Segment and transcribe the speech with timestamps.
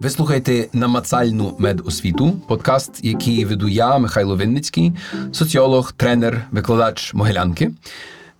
[0.00, 4.92] Ви слухаєте намацальну медосвіту, подкаст, який веду я, Михайло Винницький,
[5.32, 7.70] соціолог, тренер, викладач Могилянки.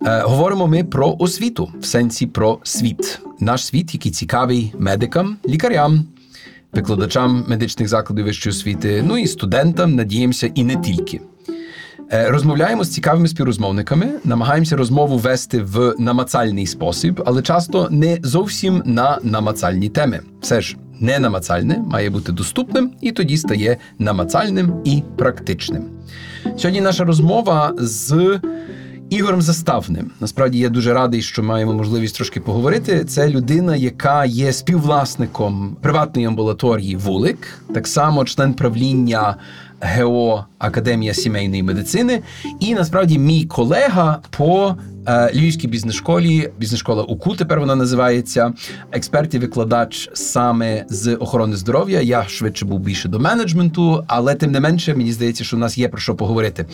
[0.05, 3.19] Е, говоримо ми про освіту в сенсі про світ.
[3.39, 6.05] Наш світ, який цікавий медикам, лікарям,
[6.73, 11.21] викладачам медичних закладів вищої освіти, ну і студентам, надіємося, і не тільки.
[12.13, 18.81] Е, розмовляємо з цікавими співрозмовниками, намагаємося розмову вести в намацальний спосіб, але часто не зовсім
[18.85, 20.19] на намацальні теми.
[20.41, 25.83] Все ж ненамацальне має бути доступним і тоді стає намацальним і практичним.
[26.57, 28.39] Сьогодні наша розмова з.
[29.09, 30.11] Ігорем Заставним.
[30.19, 33.05] Насправді я дуже радий, що маємо можливість трошки поговорити.
[33.05, 39.35] Це людина, яка є співвласником приватної амбулаторії Вулик, так само член правління
[39.81, 42.21] ГО Академія сімейної медицини,
[42.59, 44.75] і насправді мій колега по
[45.07, 48.53] е, Львівській бізнес-школі, бізнес-школа УКУ, тепер вона називається
[48.91, 52.01] експерт і викладач саме з охорони здоров'я.
[52.01, 55.77] Я швидше був більше до менеджменту, але тим не менше мені здається, що у нас
[55.77, 56.65] є про що поговорити.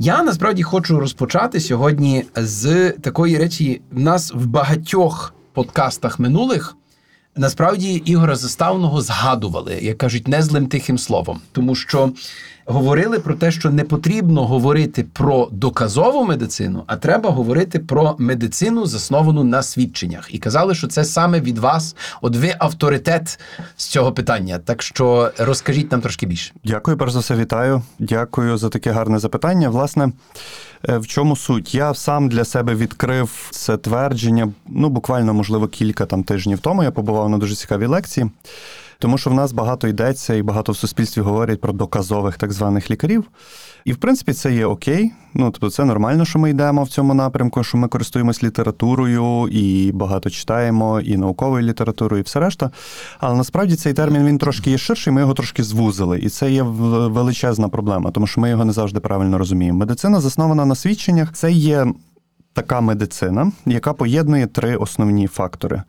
[0.00, 3.80] Я насправді хочу розпочати сьогодні з такої речі.
[3.92, 6.76] В нас в багатьох подкастах минулих.
[7.36, 12.12] Насправді Ігора Заставного згадували, як кажуть, не злим тихим словом, тому що
[12.66, 18.86] говорили про те, що не потрібно говорити про доказову медицину, а треба говорити про медицину,
[18.86, 20.34] засновану на свідченнях.
[20.34, 23.40] І казали, що це саме від вас, от ви авторитет
[23.76, 24.58] з цього питання.
[24.58, 26.52] Так що розкажіть нам трошки більше.
[26.64, 27.82] Дякую, перш за все, вітаю.
[27.98, 29.68] Дякую за таке гарне запитання.
[29.68, 30.12] Власне,
[30.88, 31.74] е, в чому суть?
[31.74, 34.52] Я сам для себе відкрив це твердження.
[34.68, 36.82] Ну, буквально, можливо, кілька там тижнів тому.
[36.82, 38.30] Я побував на дуже цікавій лекції.
[39.00, 42.90] Тому що в нас багато йдеться і багато в суспільстві говорять про доказових так званих
[42.90, 43.24] лікарів.
[43.84, 45.12] І в принципі це є окей.
[45.34, 49.92] Ну тобто це нормально, що ми йдемо в цьому напрямку, що ми користуємось літературою і
[49.92, 52.70] багато читаємо, і науковою літературою, і все решта.
[53.18, 56.62] Але насправді цей термін він трошки є ширший, ми його трошки звузили, і це є
[56.62, 59.78] величезна проблема, тому що ми його не завжди правильно розуміємо.
[59.78, 61.32] Медицина заснована на свідченнях.
[61.32, 61.86] Це є
[62.52, 65.82] така медицина, яка поєднує три основні фактори.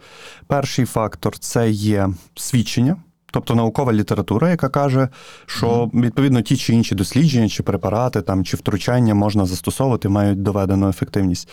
[0.48, 2.98] Перший фактор це є свідчення.
[3.34, 5.08] Тобто наукова література, яка каже,
[5.46, 10.90] що відповідно ті чи інші дослідження, чи препарати там чи втручання можна застосовувати, мають доведену
[10.90, 11.50] ефективність.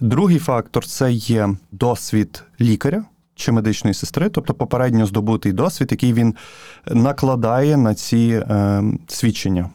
[0.00, 6.34] Другий фактор це є досвід лікаря чи медичної сестри, тобто попередньо здобутий досвід, який він
[6.86, 9.70] накладає на ці е, свідчення.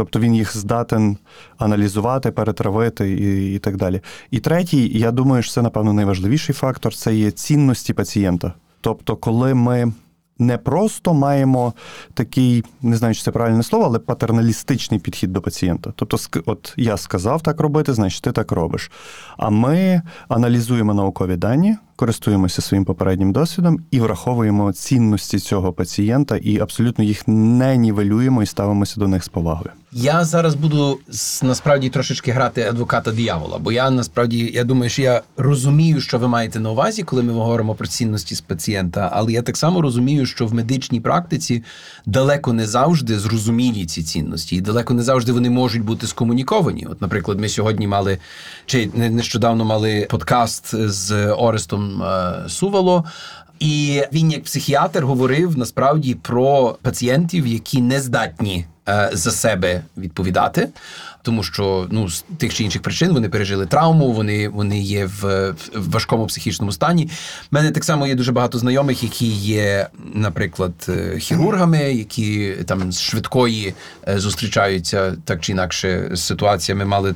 [0.00, 1.16] Тобто він їх здатен
[1.58, 4.00] аналізувати, перетравити і і так далі.
[4.30, 8.52] І третій, я думаю, що це, напевно, найважливіший фактор це є цінності пацієнта.
[8.80, 9.92] Тобто, коли ми
[10.38, 11.74] не просто маємо
[12.14, 15.92] такий, не знаю, чи це правильне слово, але патерналістичний підхід до пацієнта.
[15.96, 16.16] Тобто,
[16.46, 18.90] от я сказав так робити, значить ти так робиш.
[19.36, 26.58] А ми аналізуємо наукові дані, користуємося своїм попереднім досвідом і враховуємо цінності цього пацієнта і
[26.60, 29.70] абсолютно їх не нівелюємо і ставимося до них з повагою.
[29.92, 30.98] Я зараз буду
[31.42, 36.28] насправді трошечки грати адвоката диявола, бо я насправді я думаю, що я розумію, що ви
[36.28, 40.26] маєте на увазі, коли ми говоримо про цінності з пацієнта, але я так само розумію,
[40.26, 41.62] що в медичній практиці
[42.06, 46.86] далеко не завжди зрозумілі ці цінності, і далеко не завжди вони можуть бути скомуніковані.
[46.90, 48.18] От, наприклад, ми сьогодні мали
[48.66, 51.89] чи нещодавно мали подкаст з Орестом
[52.46, 53.04] suvalo
[53.60, 60.68] І він, як психіатр, говорив насправді про пацієнтів, які не здатні е, за себе відповідати,
[61.22, 65.50] тому що ну з тих чи інших причин вони пережили травму, вони вони є в,
[65.74, 67.04] в важкому психічному стані.
[67.04, 67.08] У
[67.50, 73.00] мене так само є дуже багато знайомих, які є, наприклад, е, хірургами, які там з
[73.00, 73.74] швидкої
[74.06, 76.84] зустрічаються так чи інакше з ситуаціями.
[76.84, 77.14] Мали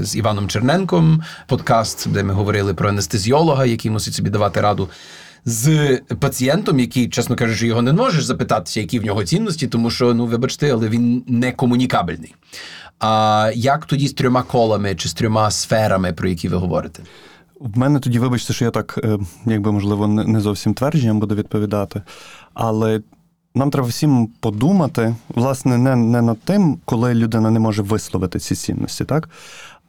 [0.00, 4.88] з Іваном Черненком подкаст, де ми говорили про анестезіолога, який мусить собі давати раду.
[5.44, 10.14] З пацієнтом, який, чесно кажучи, його не можеш запитатися, які в нього цінності, тому що,
[10.14, 12.34] ну вибачте, але він не комунікабельний.
[12.98, 17.02] А як тоді з трьома колами чи з трьома сферами, про які ви говорите?
[17.60, 22.02] В мене тоді, вибачте, що я так, е, якби можливо, не зовсім твердженням буду відповідати,
[22.54, 23.00] але
[23.54, 28.54] нам треба всім подумати, власне, не не над тим, коли людина не може висловити ці
[28.54, 29.30] цінності, так?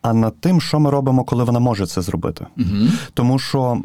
[0.01, 2.45] А над тим, що ми робимо, коли вона може це зробити.
[2.57, 2.87] Угу.
[3.13, 3.81] Тому що.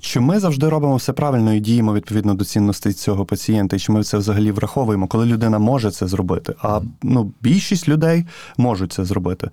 [0.00, 3.92] Чи ми завжди робимо все правильно і діємо відповідно до цінностей цього пацієнта, і чи
[3.92, 6.54] ми це взагалі враховуємо, коли людина може це зробити?
[6.62, 8.24] А ну, більшість людей
[8.56, 9.50] можуть це зробити.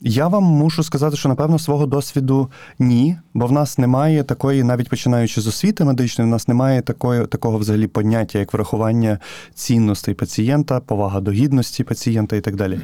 [0.00, 4.88] Я вам мушу сказати, що напевно свого досвіду ні, бо в нас немає такої, навіть
[4.88, 9.18] починаючи з освіти медичної, в нас немає такої, такого взагалі поняття, як врахування
[9.54, 12.80] цінностей пацієнта, повага до гідності пацієнта і так далі.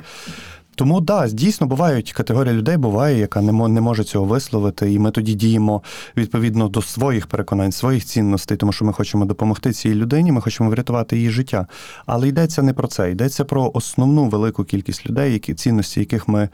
[0.75, 5.11] Тому да, дійсно бувають категорія людей, буває, яка не не може цього висловити, і ми
[5.11, 5.83] тоді діємо
[6.17, 10.71] відповідно до своїх переконань, своїх цінностей, тому що ми хочемо допомогти цій людині, ми хочемо
[10.71, 11.67] врятувати її життя.
[12.07, 16.49] Але йдеться не про це, йдеться про основну велику кількість людей, які цінності яких ми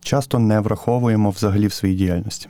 [0.00, 2.48] часто не враховуємо взагалі в своїй діяльності.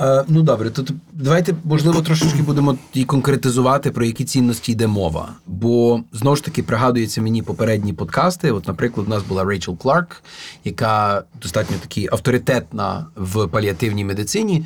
[0.00, 5.28] Е, ну добре, то давайте, можливо, трошечки будемо і конкретизувати, про які цінності йде мова.
[5.46, 8.52] Бо знову ж таки пригадується мені попередні подкасти.
[8.52, 10.22] От, наприклад, у нас була Рейчел Кларк,
[10.64, 14.64] яка достатньо таки авторитетна в паліативній медицині.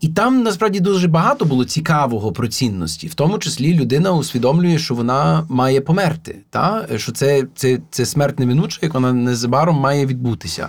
[0.00, 4.94] І там насправді дуже багато було цікавого про цінності, в тому числі людина усвідомлює, що
[4.94, 10.68] вона має померти, та що це, це, це смерть неминуча, як вона незабаром має відбутися.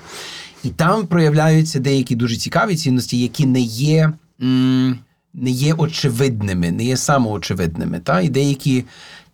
[0.63, 4.13] І там проявляються деякі дуже цікаві цінності, які не є,
[5.33, 7.99] не є очевидними, не є самоочевидними.
[7.99, 8.21] Та?
[8.21, 8.85] І деякі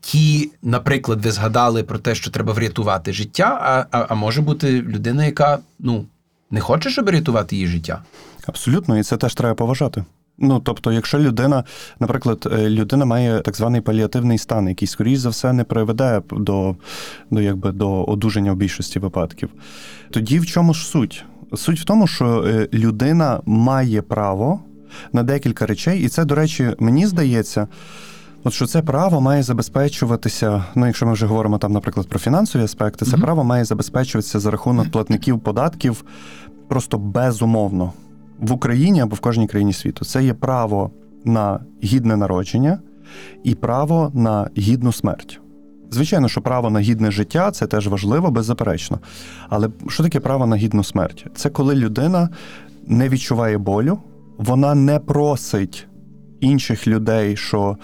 [0.01, 4.81] ті, наприклад, ви згадали про те, що треба врятувати життя, а, а, а може бути
[4.81, 6.05] людина, яка ну,
[6.51, 8.03] не хоче, щоб рятувати її життя.
[8.47, 10.03] Абсолютно, і це теж треба поважати.
[10.41, 11.63] Ну, тобто, якщо людина,
[11.99, 16.75] наприклад, е, людина має так званий паліативний стан, який, скоріш за все, не приведе до,
[17.31, 19.49] до, якби, до одужання в більшості випадків,
[20.09, 21.25] тоді в чому ж суть?
[21.55, 24.59] Суть в тому, що е, людина має право
[25.13, 27.67] на декілька речей, і це, до речі, мені здається.
[28.43, 30.63] От що це право має забезпечуватися.
[30.75, 33.21] Ну, якщо ми вже говоримо там, наприклад, про фінансові аспекти, це Мгм.
[33.21, 36.03] право має забезпечуватися за рахунок платників податків
[36.67, 37.93] просто безумовно
[38.39, 40.05] в Україні або в кожній країні світу.
[40.05, 40.91] Це є право
[41.25, 42.79] на гідне народження
[43.43, 45.38] і право на гідну смерть.
[45.91, 48.99] Звичайно, що право на гідне життя це теж важливо, беззаперечно.
[49.49, 51.25] Але що таке право на гідну смерть?
[51.35, 52.29] Це коли людина
[52.87, 53.99] не відчуває болю,
[54.37, 55.87] вона не просить
[56.39, 57.77] інших людей, що,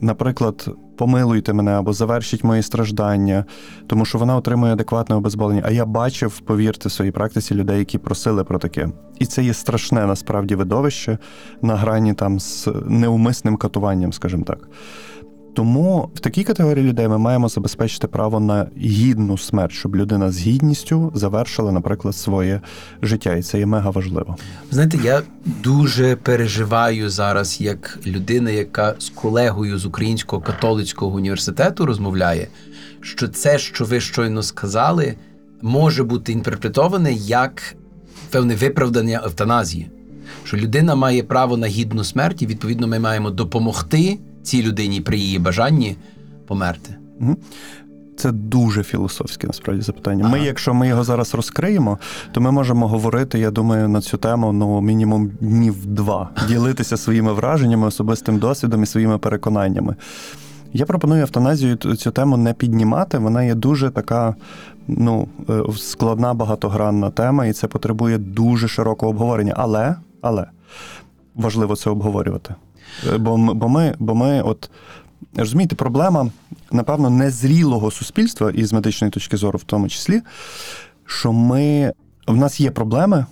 [0.00, 3.44] наприклад, помилуйте мене або завершіть мої страждання,
[3.86, 5.62] тому що вона отримує адекватне обезболення.
[5.64, 8.88] А я бачив, повірте, в своїй практиці людей, які просили про таке.
[9.18, 11.18] І це є страшне насправді видовище
[11.62, 14.68] на грані там з неумисним катуванням, скажімо так.
[15.56, 20.38] Тому в такій категорії людей ми маємо забезпечити право на гідну смерть, щоб людина з
[20.38, 22.60] гідністю завершила, наприклад, своє
[23.02, 24.36] життя, і це є мега важливо.
[24.70, 25.22] Знаєте, я
[25.62, 32.48] дуже переживаю зараз як людина, яка з колегою з Українського католицького університету розмовляє,
[33.00, 35.14] що це, що ви щойно сказали,
[35.62, 37.76] може бути інтерпретоване як
[38.30, 39.90] певне виправдання евтаназії.
[40.44, 45.18] Що людина має право на гідну смерть, і відповідно ми маємо допомогти цій людині при
[45.18, 45.96] її бажанні
[46.46, 46.96] померти.
[48.16, 50.28] Це дуже філософське насправді запитання.
[50.28, 50.46] Ми, Ага.
[50.46, 51.98] якщо ми його зараз розкриємо,
[52.32, 57.32] то ми можемо говорити, я думаю, на цю тему ну мінімум днів два, ділитися своїми
[57.32, 59.96] враженнями, особистим досвідом і своїми переконаннями.
[60.72, 63.18] Я пропоную евтаназію цю тему не піднімати.
[63.18, 64.34] Вона є дуже така
[64.88, 69.54] ну, е, складна багатогранна тема, і це потребує дуже широкого обговорення.
[69.56, 70.46] Але, але
[71.34, 72.54] важливо це обговорювати.
[73.18, 74.70] Бо, бо ми, бо ми, от
[75.36, 76.30] розумієте, проблема,
[76.72, 80.22] напевно, незрілого суспільства, і з медичної точки зору, в тому числі,
[81.06, 81.92] що ми
[82.28, 83.26] в нас є проблеми.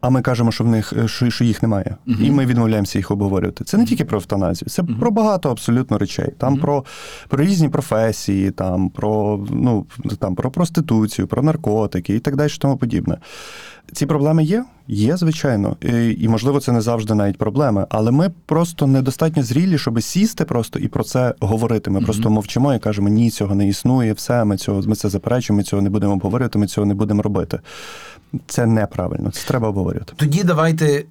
[0.00, 2.24] А ми кажемо, що в них е, що, що їх немає, Мгм.
[2.24, 3.64] і ми відмовляємося їх обговорювати.
[3.64, 4.94] Це не тільки про евтаназію, це Мгм.
[4.98, 6.28] про багато абсолютно речей.
[6.38, 6.62] Там Мгм.
[6.62, 6.84] про,
[7.28, 9.86] про різні професії, там про ну
[10.18, 13.18] там про проституцію, про наркотики і так далі, тому подібне.
[13.92, 14.64] Ці проблеми є?
[14.90, 15.76] Є, звичайно.
[15.80, 20.44] І, і можливо, це не завжди навіть проблеми, але ми просто недостатньо зрілі, щоб сісти
[20.44, 21.90] просто і про це говорити.
[21.90, 22.04] Ми Мгм.
[22.04, 25.62] просто мовчимо і кажемо, ні, цього не існує, все, ми цього ми це заперечуємо, ми
[25.64, 27.60] цього не будемо обговорювати, ми цього не будемо робити.
[28.46, 30.12] Це неправильно, це треба обговорювати.
[30.16, 31.04] Тоді давайте.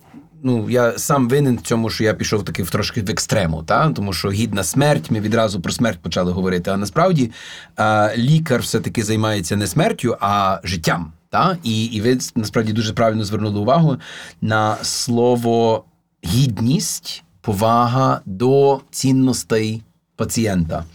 [0.44, 3.90] Ну, я сам винен в цьому, що я пішов таки в трошки в екстрему, та?
[3.90, 6.72] тому що гідна смерть, ми відразу про смерть почали говорити.
[6.72, 7.32] А насправді
[8.18, 11.12] лікар все-таки займається не смертю, а життям.
[11.30, 11.58] Та?
[11.64, 13.98] І, і ви насправді дуже правильно звернули увагу
[14.42, 15.86] на слово
[16.26, 19.84] гідність, повага до цінностей
[20.16, 20.86] пацієнта.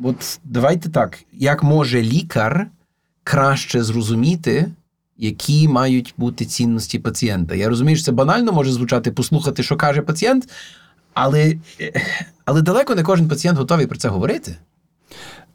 [0.00, 2.66] От давайте так, як може лікар
[3.24, 4.70] краще зрозуміти,
[5.18, 7.54] які мають бути цінності пацієнта.
[7.54, 10.48] Я розумію, що це банально може звучати послухати, що каже пацієнт,
[11.14, 11.56] але,
[12.44, 14.56] але далеко не кожен пацієнт готовий про це говорити.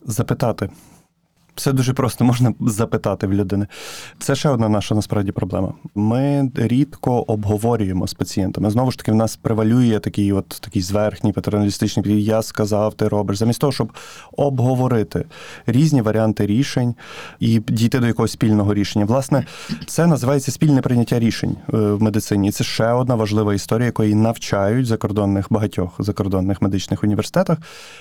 [0.06, 0.70] Запитати.
[1.60, 3.68] Все дуже просто можна запитати в людини.
[4.20, 5.74] Це ще одна наша насправді проблема.
[5.96, 8.70] Ми рідко обговорюємо з пацієнтами.
[8.70, 12.24] Знову ж таки, в нас превалює такий, от такий зверхній патерналістичний.
[12.24, 13.94] Я сказав, ти робиш, замість того, щоб
[14.38, 15.25] обговорити
[15.66, 16.96] різні варіанти рішень
[17.39, 19.06] і дійти до якогось спільного рішення.
[19.06, 19.46] Власне,
[19.88, 22.48] це називається спільне прийняття рішень е, в медицині.
[22.48, 27.58] І це ще одна важлива історія, якої навчають закордонних багатьох закордонних медичних університетах.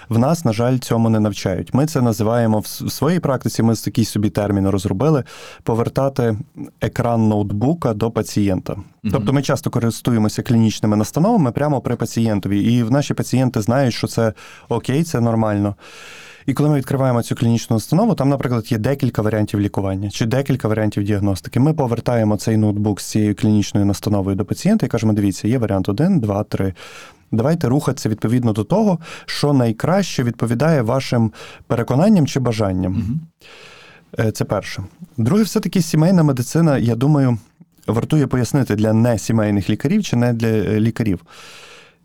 [0.08, 1.74] В нас, на жаль, цьому не навчають.
[1.74, 5.24] Ми це називаємо в своїй практиці практиці ми такий собі термін розробили
[5.62, 6.36] повертати
[6.80, 8.76] екран ноутбука до пацієнта.
[9.12, 14.32] Тобто ми часто користуємося клінічними настановами прямо при пацієнтові, і наші пацієнти знають, що це
[14.68, 15.74] окей, це нормально.
[16.46, 20.68] І коли ми відкриваємо цю клінічну установу, там, наприклад, є декілька варіантів лікування чи декілька
[20.68, 21.60] варіантів діагностики.
[21.60, 25.88] Ми повертаємо цей ноутбук з цією клінічною настановою до пацієнта і кажемо: дивіться, є варіант
[25.88, 26.74] 1, 2, 3.
[27.32, 31.32] Давайте рухатися відповідно до того, що найкраще відповідає вашим
[31.66, 33.20] переконанням чи бажанням.
[34.18, 34.82] Е, Це перше.
[35.16, 37.38] Друге, все-таки сімейна медицина, я думаю,
[37.86, 41.20] вартує пояснити для несімейних лікарів чи не для е, лікарів.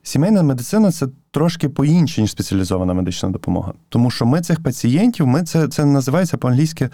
[0.04, 3.74] Сімейна медицина це трошки по-іншій, ніж спеціалізована медична допомога.
[3.90, 6.90] Тому що ми цих пацієнтів, ми це, це називається по-англійськи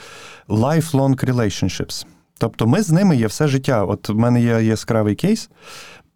[0.48, 2.05] lifelong relationships.
[2.38, 3.86] Тобто ми з ними є все життя.
[3.86, 5.50] От в мене є яскравий кейс.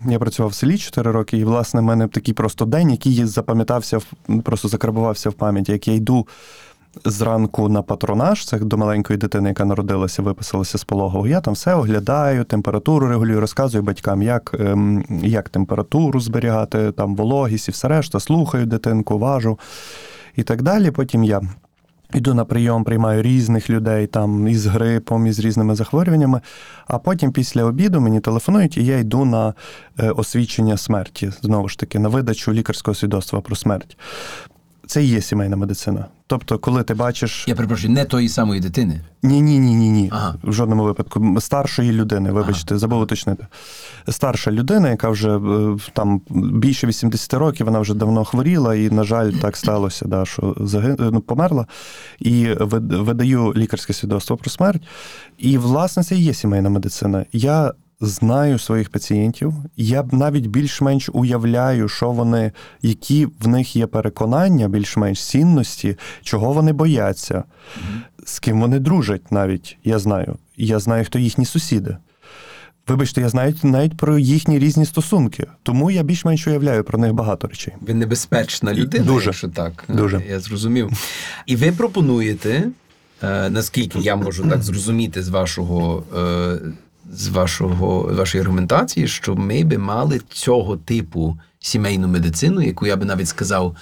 [0.06, 4.00] Я працював в селі 4 роки, і, власне, в мене такий просто день, який запам'ятався,
[4.44, 6.28] просто закарбувався в пам'яті, як я йду
[7.06, 11.28] зранку на патронаж, це до маленької дитини, яка народилася, виписалася з пологового.
[11.28, 17.68] Я там все оглядаю, температуру регулюю, розказую батькам, як, ем, як температуру зберігати, там вологість
[17.68, 19.60] і все решта, слухаю дитинку, важу
[20.36, 20.92] і так далі.
[20.92, 21.42] Потім я
[22.14, 26.42] Йду на прийом, приймаю різних людей там із грипом, із різними захворюваннями.
[26.88, 29.54] А потім після обіду мені телефонують, і я йду на
[30.00, 33.98] е, освідчення смерті, знову ж таки, на видачу лікарського свідоцтва про смерть.
[34.88, 36.06] Це і є сімейна медицина.
[36.28, 39.02] Тобто, коли ти бачиш Я перепрошую, не тої самої дитини.
[39.24, 40.10] ні, ні, ні, ні, ні.
[40.12, 40.36] Ага.
[40.44, 41.38] В жодному випадку.
[41.40, 43.48] Старшої людини, вибачте, забув уточнити.
[44.10, 49.04] Старша людина, яка вже е, там більше 80 років, вона вже давно хворіла, і, на
[49.04, 50.96] жаль, так сталося, да, що заги...
[51.00, 51.68] ну, померла.
[52.20, 54.82] І видаю лікарське свідоцтво про смерть.
[55.38, 57.26] І, власне, це і є сімейна медицина.
[57.34, 64.68] Я знаю своїх пацієнтів, я навіть більш-менш уявляю, що вони, які в них є переконання,
[64.70, 67.44] більш-менш цінності, чого вони бояться,
[68.26, 70.38] з ким вони дружать навіть, я знаю.
[70.58, 71.98] Я знаю, хто їхні сусіди.
[72.88, 77.48] Вибачте, я знаю навіть про їхні різні стосунки, тому я більш-менш уявляю про них багато
[77.48, 77.74] речей.
[77.82, 79.26] Ви небезпечна людина, Дуже.
[79.26, 79.84] якщо так.
[79.90, 80.22] Дуже.
[80.30, 80.92] Я зрозумів.
[81.46, 82.70] І ви пропонуєте,
[83.24, 86.04] е, наскільки я можу так зрозуміти з вашого.
[87.16, 92.96] З вашого з вашої аргументації, що ми би мали цього типу сімейну медицину, яку я
[92.96, 93.76] би навіть сказав,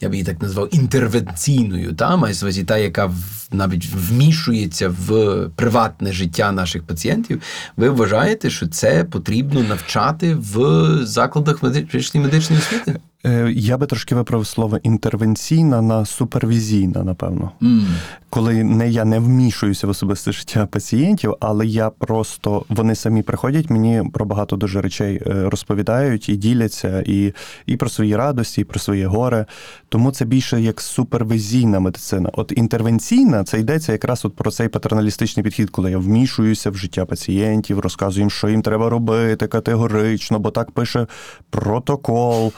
[0.00, 3.10] я би її так назвав інтервенційною, та увазі та, яка
[3.52, 7.42] навіть вмішується в приватне життя наших пацієнтів.
[7.76, 13.00] Ви вважаєте, що це потрібно навчати в закладах медичної медичної освіти?
[13.26, 17.50] Е, Я би трошки виправив слово інтервенційна на супервізійна, напевно.
[17.62, 17.86] М.
[18.30, 23.70] Коли не я не вмішуюся в особисте життя пацієнтів, але я просто вони самі приходять,
[23.70, 27.32] мені про багато дуже речей е, розповідають і діляться, і,
[27.66, 29.46] і про свої радості, і про своє горе.
[29.88, 32.30] Тому це більше як супервізійна медицина.
[32.32, 37.04] От інтервенційна це йдеться якраз от про цей патерналістичний підхід, коли я вмішуюся в життя
[37.04, 41.06] пацієнтів, розказую їм, що їм треба робити категорично, бо так пише
[41.50, 42.52] протокол,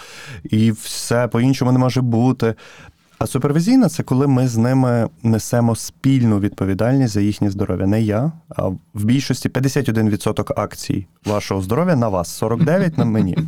[0.45, 2.55] і все по-іншому не може бути.
[3.23, 7.87] А супервізійна це коли ми з ними несемо спільну відповідальність за їхнє здоров'я.
[7.87, 8.63] Не я, а
[8.95, 13.39] в більшості 51% акцій вашого здоров'я на вас, 49% на мені.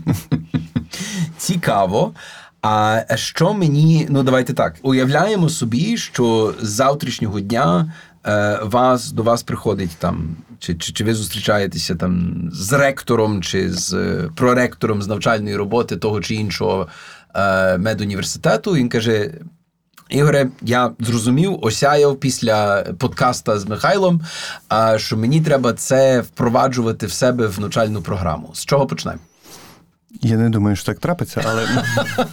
[1.38, 2.14] Цікаво.
[2.62, 7.92] А що мені, ну давайте так, уявляємо собі, що з завтрашнього дня
[8.26, 13.72] е, вас до вас приходить там, чи, чи, чи ви зустрічаєтеся там з ректором чи
[13.72, 16.88] з е, проректором з навчальної роботи того чи іншого
[17.34, 18.74] е, медуніверситету.
[18.74, 19.30] Він каже:
[20.12, 24.21] Ігоре, я зрозумів, осяяв після подкаста з Михайлом,
[24.97, 28.50] що мені треба це впроваджувати в себе в навчальну програму.
[28.54, 29.19] З чого почнемо?
[30.23, 31.66] Я не думаю, що так трапиться, але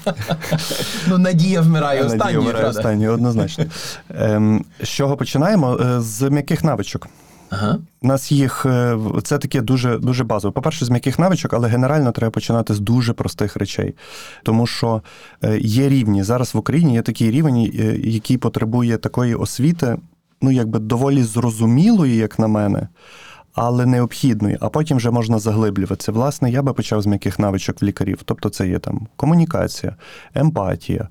[1.08, 2.42] Ну, надія вмирає Надія останньою.
[2.42, 3.66] вмирає останньою, однозначно.
[4.10, 5.78] Ем, з чого починаємо?
[5.82, 7.08] Е, З м'яких навичок.
[7.50, 7.79] Ага.
[8.01, 10.51] У нас їх е, це таке дуже дуже базове.
[10.51, 13.96] По-перше, з м'яких навичок, але генерально треба починати з дуже простих речей.
[14.44, 15.01] Тому що
[15.44, 16.24] е, є рівні.
[16.24, 19.98] Зараз в Україні є такий рівень, е, який потребує такої освіти,
[20.41, 22.88] ну якби доволі зрозумілої, як на мене.
[23.53, 26.12] Але необхідної, а потім вже можна заглиблюватися.
[26.12, 28.20] Власне, я би почав з м'яких навичок в лікарів.
[28.25, 29.96] Тобто, це є там комунікація,
[30.34, 31.08] емпатія,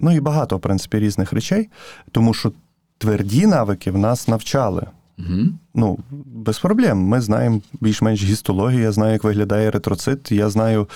[0.00, 1.68] ну і багато, в принципі, різних речей,
[2.12, 2.52] тому що
[2.98, 4.86] тверді навики в нас навчали.
[5.18, 5.48] Угу.
[5.74, 6.98] Ну, без проблем.
[6.98, 10.88] Ми знаємо більш-менш гістологію, я знаю, як виглядає ретроцит, я знаю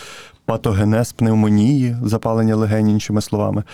[0.45, 3.65] патогенез пневмонії, запалення легень, іншими словами.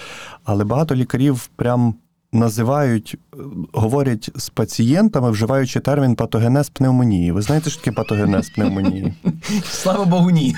[0.44, 1.94] Але багато лікарів прям
[2.36, 3.36] називають, е,
[3.72, 7.32] говорять з пацієнтами, вживаючи термін патогенез пневмонії.
[7.32, 9.14] Ви знаєте, що таке патогенез пневмонії?
[9.64, 10.56] Слава Богу, ні.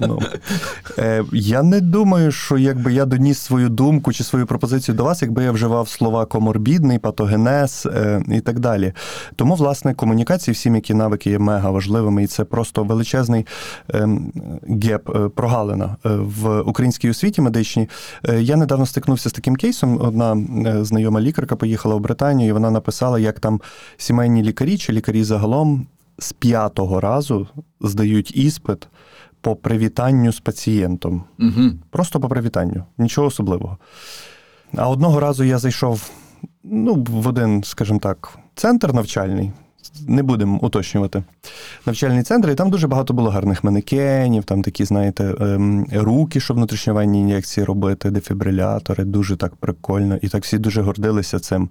[0.00, 0.18] Ну,
[0.98, 5.22] е, Я не думаю, що якби я доніс свою думку чи свою пропозицію до вас,
[5.22, 8.92] якби я вживав слова коморбідний, патогенез е, і так далі.
[9.36, 13.46] Тому, власне, комунікації, всі м'які навики є мега важливими, і це просто величезний
[13.94, 14.08] е,
[14.82, 17.88] геп, е, прогалина е, в українській освіті медичній.
[18.28, 20.00] Е, я недавно стикнувся з таким кейсом.
[20.00, 20.32] Одна
[20.66, 23.60] е, знайома лікарка поїхала в Британію, і вона написала, як там
[23.96, 25.86] сімейні лікарі чи лікарі загалом
[26.18, 27.48] з п'ятого разу
[27.80, 28.88] здають іспит
[29.40, 31.24] по привітанню з пацієнтом.
[31.38, 31.70] Угу.
[31.90, 33.78] Просто по привітанню, нічого особливого.
[34.76, 36.10] А одного разу я зайшов
[36.64, 39.52] ну, в один, скажімо так, центр навчальний.
[40.08, 41.22] Не будемо уточнювати.
[41.86, 46.56] Навчальний центр, і там дуже багато було гарних манекенів, там такі, знаєте, ем, руки, щоб
[46.56, 50.18] внутрішньовенні ін'єкції робити, дефібрилятори, дуже так прикольно.
[50.22, 51.70] І так всі дуже гордилися цим.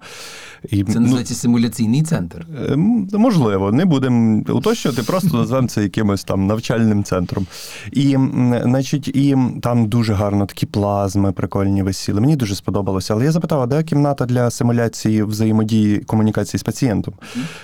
[0.68, 2.46] І, Це називається симуляційний центр.
[2.68, 7.46] Ем, Можливо, не будемо уточнювати, просто назвемо це якимось там навчальним центром.
[7.92, 8.16] І,
[8.62, 12.20] значить, і там дуже гарно такі плазми прикольні висіли.
[12.20, 13.14] Мені дуже сподобалося.
[13.14, 17.14] Але я запитав, а де кімната для симуляції взаємодії комунікації з пацієнтом?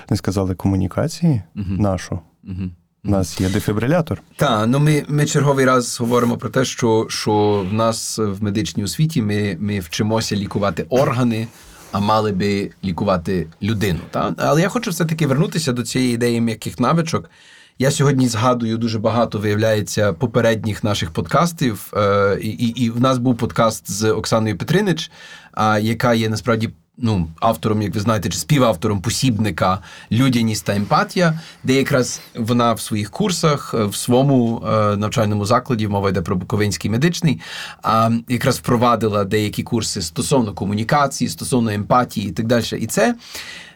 [0.09, 1.43] Вони сказали, комунікації?
[1.55, 1.77] Мгм.
[1.77, 2.19] Нашу.
[2.45, 2.71] Угу.
[3.05, 4.23] У нас є дефібрилятор.
[4.37, 8.85] Так, ну ми, ми черговий раз говоримо про те, що, що в нас в медичній
[8.85, 11.47] освіті ми, ми вчимося лікувати органи,
[11.93, 13.99] а мали би лікувати людину.
[14.11, 14.35] Та?
[14.39, 17.31] Але я хочу все-таки вернутися до цієї ідеї м'яких навичок.
[17.79, 21.93] Я сьогодні згадую дуже багато, виявляється, попередніх наших подкастів.
[21.97, 25.11] Е, і, і, і в нас був подкаст з Оксаною Петринич,
[25.81, 29.79] яка є насправді ну, автором, як ви знаєте, чи співавтором посібника
[30.13, 35.89] Людяність та емпатія, де якраз вона в своїх курсах, е, в своєму е, навчальному закладі,
[35.89, 37.41] мова йде про Буковинський медичний,
[37.83, 42.65] а якраз впровадила деякі курси стосовно комунікації, стосовно емпатії і так далі.
[42.79, 43.15] І це,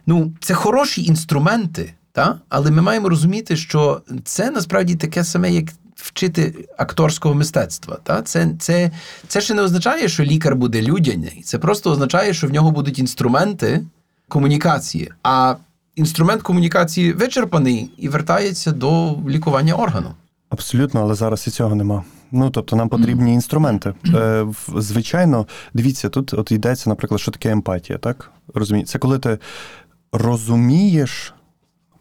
[0.06, 2.40] ну, це хороші інструменти, та?
[2.48, 5.64] але ми маємо розуміти, що це насправді таке саме, як
[6.02, 7.98] вчити акторського мистецтва.
[8.02, 8.22] Та?
[8.22, 8.90] Це, це,
[9.28, 11.42] це ще не означає, що лікар буде людяний.
[11.44, 13.84] Це просто означає, що в нього будуть інструменти
[14.28, 15.12] комунікації.
[15.22, 15.54] А
[15.96, 20.10] інструмент комунікації вичерпаний і вертається до лікування органу.
[20.50, 22.04] Абсолютно, але зараз і цього нема.
[22.32, 23.94] Ну тобто нам потрібні інструменти.
[24.14, 28.30] Е, звичайно, дивіться, тут от йдеться, наприклад, що таке емпатія, так?
[28.54, 28.90] Розумієте?
[28.90, 29.38] Це коли ти
[30.12, 31.34] розумієш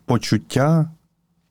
[0.06, 0.92] почуття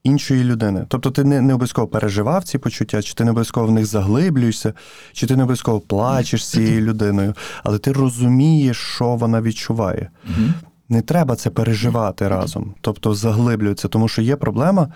[0.06, 0.84] іншої людини.
[0.88, 4.72] Тобто ти не, не обов'язково переживав ці почуття, чи ти не обов'язково в них заглиблюєшся,
[5.12, 10.10] чи ти не обов'язково плачеш з цією людиною, але ти розумієш, що вона відчуває.
[10.88, 14.88] Не треба це переживати разом, тобто заглиблюється, тому що є проблема.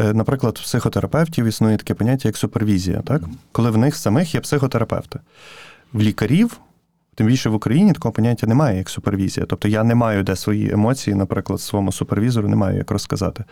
[0.00, 3.22] Е, Наприклад, в психотерапевтів існує таке поняття як супервізія, так?
[3.52, 5.18] коли в них самих є психотерапевти.
[5.92, 6.60] В лікарів,
[7.14, 9.46] тим більше в Україні, такого поняття немає, як супервізія.
[9.46, 13.44] Тобто я не маю де свої емоції, наприклад, своєму супервізору не маю як розказати.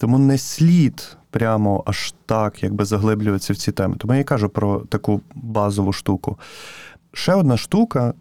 [0.00, 3.96] Тому не слід прямо аж так, якби заглиблюватися в ці теми.
[3.98, 6.38] Тому я і кажу про таку базову штуку.
[7.12, 8.14] Ще одна штука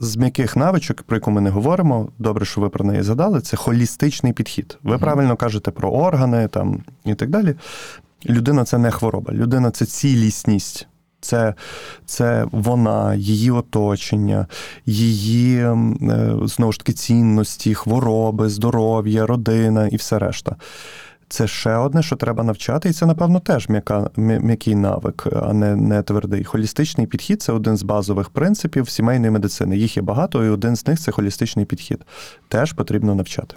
[0.00, 3.56] з м'яких навичок, про яку ми не говоримо, добре, що ви про неї задали, це
[3.56, 4.78] холістичний підхід.
[4.82, 7.54] Ви правильно кажете про органи там, і так далі.
[8.26, 10.86] Людина це не хвороба, людина це цілісність.
[11.20, 11.54] Це,
[12.06, 14.46] це вона, її оточення,
[14.86, 15.76] її е,
[16.44, 20.56] знову ж таки цінності, хвороби, здоров'я, родина і все решта.
[21.30, 25.76] Це ще одне, що треба навчати, і це, напевно, теж м'яка, м'який навик, а не,
[25.76, 26.44] не твердий.
[26.44, 29.76] Холістичний підхід це один з базових принципів сімейної медицини.
[29.76, 32.00] Їх є багато, і один з них це холістичний підхід.
[32.48, 33.56] Теж потрібно навчати.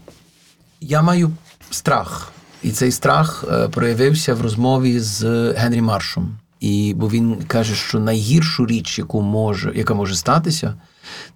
[0.82, 1.32] Я маю
[1.70, 2.32] страх,
[2.64, 6.38] і цей страх е, проявився в розмові з Генрі Маршом.
[6.64, 10.74] І бо він каже, що найгіршу річ, яку може, яка може статися,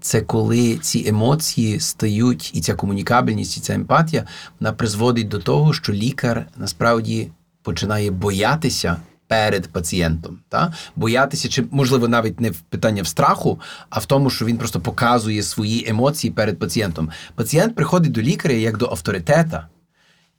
[0.01, 4.27] це коли ці емоції стають, і ця комунікабельність, і ця емпатія,
[4.59, 10.39] вона призводить до того, що лікар насправді починає боятися перед пацієнтом.
[10.49, 10.73] Та?
[10.95, 13.59] Боятися, чи можливо навіть не в питання в страху,
[13.89, 17.09] а в тому, що він просто показує свої емоції перед пацієнтом.
[17.35, 19.67] Пацієнт приходить до лікаря як до авторитета.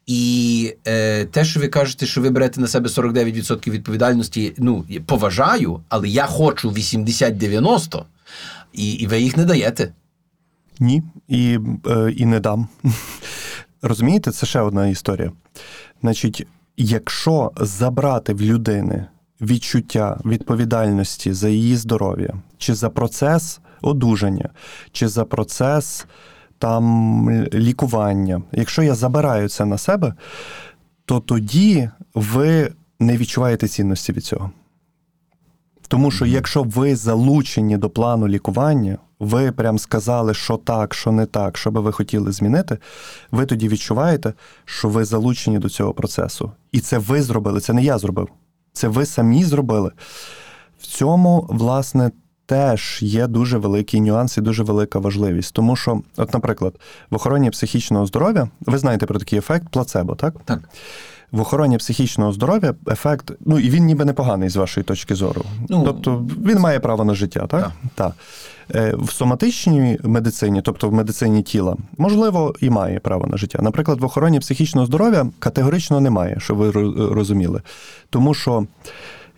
[0.09, 5.81] І е, те, що ви кажете, що ви берете на себе 49% відповідальності, ну, поважаю,
[5.89, 8.03] але я хочу 80-90,
[8.73, 9.93] і, і ви їх не даєте.
[10.81, 12.69] Ні, і, е, і не дам.
[13.83, 15.33] Розумієте, це ще одна історія.
[16.01, 19.07] Значить, якщо забрати в людини
[19.41, 24.49] відчуття відповідальності за її здоров'я, чи за процес одужання,
[24.93, 26.07] чи за процес
[26.59, 30.15] там лікування, якщо я забираю це на себе,
[31.05, 34.51] то тоді ви не відчуваєте цінності від цього.
[35.89, 41.27] Тому що якщо ви залучені до плану лікування, ви прям сказали, що так, що не
[41.27, 42.79] так, що би ви хотіли змінити,
[43.31, 44.33] ви тоді відчуваєте,
[44.65, 46.53] що ви залучені до цього процесу.
[46.73, 48.29] І це ви зробили, це не я зробив.
[48.73, 49.91] Це ви самі зробили.
[50.79, 52.11] В цьому, власне,
[52.49, 55.55] теж є дуже великий нюанс і дуже велика важливість.
[55.55, 56.75] Тому що, от, наприклад,
[57.11, 60.35] в охороні психічного здоров'я, ви знаєте про такий ефект плацебо, так?
[60.45, 60.69] Так.
[61.33, 65.45] В охороні психічного здоров'я ефект, ну і він ніби непоганий з вашої точки зору.
[65.69, 67.49] Ну, тобто він має право на життя, так?
[67.51, 67.73] Так.
[67.95, 68.13] так.
[68.75, 73.59] Е, В соматичній медицині, тобто в медицині тіла, можливо, і має право на життя.
[73.63, 76.71] Наприклад, в охороні психічного здоров'я категорично немає, щоб ви
[77.15, 77.63] розуміли.
[78.11, 78.67] Тому що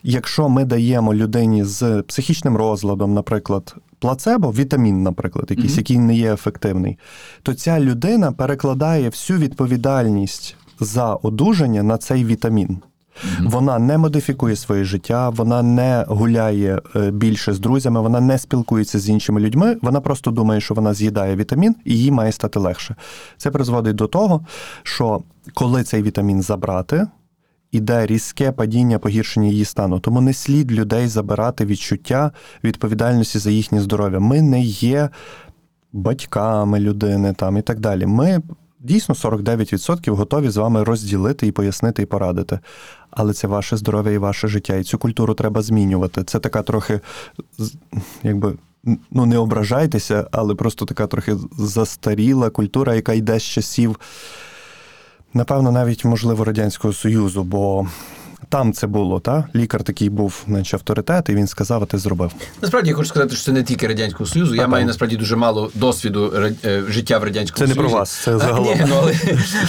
[0.02, 5.78] якщо ми даємо людині з психічним розладом, наприклад, плацебо, вітамін, наприклад, якийсь, Мгм.
[5.78, 6.98] який не є ефективний,
[7.42, 12.78] то ця людина перекладає всю відповідальність за одужання на цей вітамін.
[13.44, 18.98] Вона не модифікує своє життя, вона не гуляє е, більше з друзями, вона не спілкується
[18.98, 19.76] з іншими людьми.
[19.82, 22.96] Вона просто думає, що вона з'їдає вітамін, і їй має стати легше.
[23.36, 24.40] Це призводить до того,
[24.82, 25.20] що
[25.54, 27.06] коли цей вітамін забрати,
[27.72, 30.00] іде різке падіння погіршення її стану.
[30.00, 32.32] Тому не слід людей забирати відчуття
[32.64, 34.20] відповідальності за їхнє здоров'я.
[34.20, 35.08] Ми не є
[35.92, 38.06] батьками людини там і так далі.
[38.06, 38.42] Ми
[38.80, 42.58] дійсно 49% готові з вами розділити і пояснити і порадити.
[43.10, 46.24] Але це ваше здоров'я і ваше життя, і цю культуру треба змінювати.
[46.24, 47.00] Це така трохи,
[48.22, 48.54] якби.
[49.10, 54.00] Ну, не ображайтеся, але просто така трохи застаріла культура, яка йде з часів,
[55.34, 57.86] напевно, навіть можливо Радянського Союзу, бо
[58.48, 59.44] там це було, та?
[59.54, 62.32] Лікар такий був, наче авторитет, і він сказав, а ти зробив.
[62.62, 64.54] Насправді я хочу сказати, що це не тільки Радянського Союзу.
[64.54, 67.88] Я Та, маю насправді дуже мало досвіду ра- е, життя в Радянському Це не про
[67.88, 68.60] вас, це А.
[68.60, 69.14] Ні, ну, але,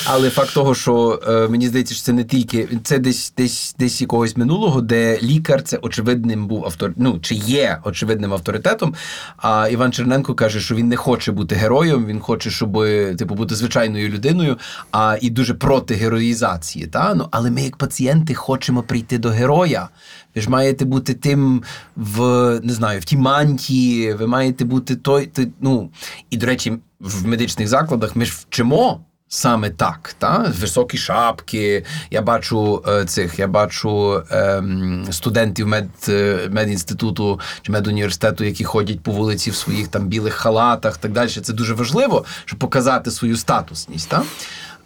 [0.05, 4.01] але факт того, що е, мені здається, що це не тільки це десь десь десь
[4.01, 8.95] якогось минулого, де лікар це очевидним був автор, ну чи є очевидним авторитетом.
[9.37, 12.73] А Іван Черненко каже, що він не хоче бути героєм, він хоче, щоб
[13.17, 14.57] типу бути звичайною людиною,
[14.91, 16.87] а і дуже проти героїзації.
[16.87, 17.13] Та?
[17.13, 19.89] Ну, але ми, як пацієнти, хочемо прийти до героя.
[20.35, 21.63] Ви ж маєте бути тим
[21.95, 22.19] в
[22.63, 25.47] не знаю, в тій мантії, ви маєте бути той, той.
[25.61, 25.89] Ну
[26.29, 29.01] і до речі, в медичних закладах ми ж вчимо.
[29.33, 31.85] Саме так, та високі шапки.
[32.09, 38.99] Я бачу е, цих, я бачу ем, студентів мед, е, медінституту чи медуніверситету, які ходять
[38.99, 41.29] по вулиці в своїх там білих халатах, так далі.
[41.29, 44.09] Це дуже важливо, щоб показати свою статусність.
[44.09, 44.21] Та?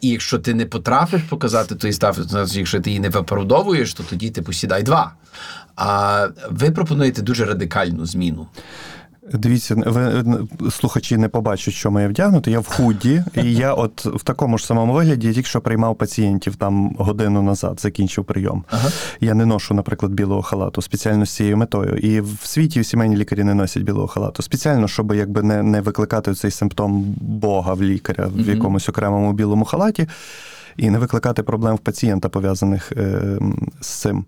[0.02, 2.18] І якщо ти не потрапиш показати той став,
[2.52, 5.14] якщо ти її не виправдовуєш, то тоді ти посідай два.
[5.76, 8.48] А ви пропонуєте дуже радикальну зміну.
[9.34, 10.26] Дивіться, ви
[10.72, 12.54] слухачі не побачать, що я вдягнутий.
[12.54, 15.96] Я в худі, і я от в такому ж самому вигляді я тільки що приймав
[15.96, 18.64] пацієнтів там годину назад, закінчив прийом.
[18.70, 18.90] Ага.
[19.20, 21.98] Я не ношу, наприклад, білого халату спеціально з цією метою.
[21.98, 24.44] І в світі сімейні лікарі не носять білого халату.
[24.44, 29.66] Спеціально, щоб якби не, не викликати цей симптом Бога в лікаря в якомусь окремому білому
[29.66, 30.08] халаті,
[30.78, 33.40] і не викликати проблем в пацієнта, пов'язаних е,
[33.82, 34.26] з цим.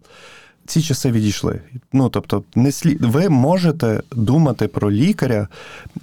[0.67, 1.62] Ці часи відійшли.
[1.93, 5.47] Ну тобто, не слід ви можете думати про лікаря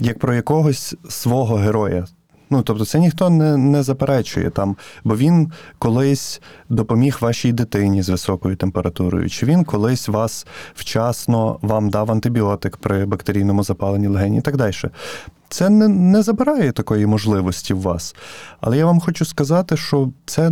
[0.01, 2.07] як про якогось свого героя.
[2.51, 8.09] Ну, тобто, це ніхто не, не заперечує там, бо він колись допоміг вашій дитині з
[8.09, 14.41] високою температурою, чи він колись вас вчасно вам дав антибіотик при бактерійному запаленні легені і
[14.41, 14.75] так далі.
[15.49, 18.17] Це не, не забирає такої можливості в вас.
[18.61, 20.51] Але я вам хочу сказати, що це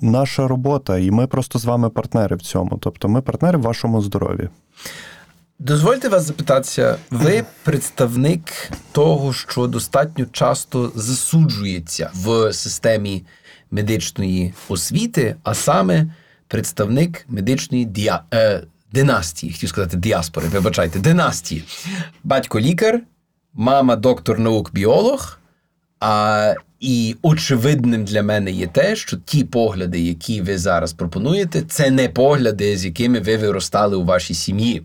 [0.00, 2.78] наша робота, і ми просто з вами партнери в цьому.
[2.80, 4.48] Тобто ми партнери в вашому здоров'ї.
[5.58, 13.22] Дозвольте вас запитатися, ви представник того, що достатньо часто засуджується в системі
[13.70, 16.06] медичної освіти, а саме
[16.48, 18.22] представник медичної діа...
[18.34, 21.64] е, династії, хотів сказати діаспори, вибачайте, династії.
[22.24, 23.00] Батько лікар,
[23.54, 25.38] мама доктор наук біолог.
[26.00, 31.90] А, і очевидним для мене є те, що ті погляди, які ви зараз пропонуєте, це
[31.90, 34.82] не погляди, з якими ви виростали у вашій сім'ї.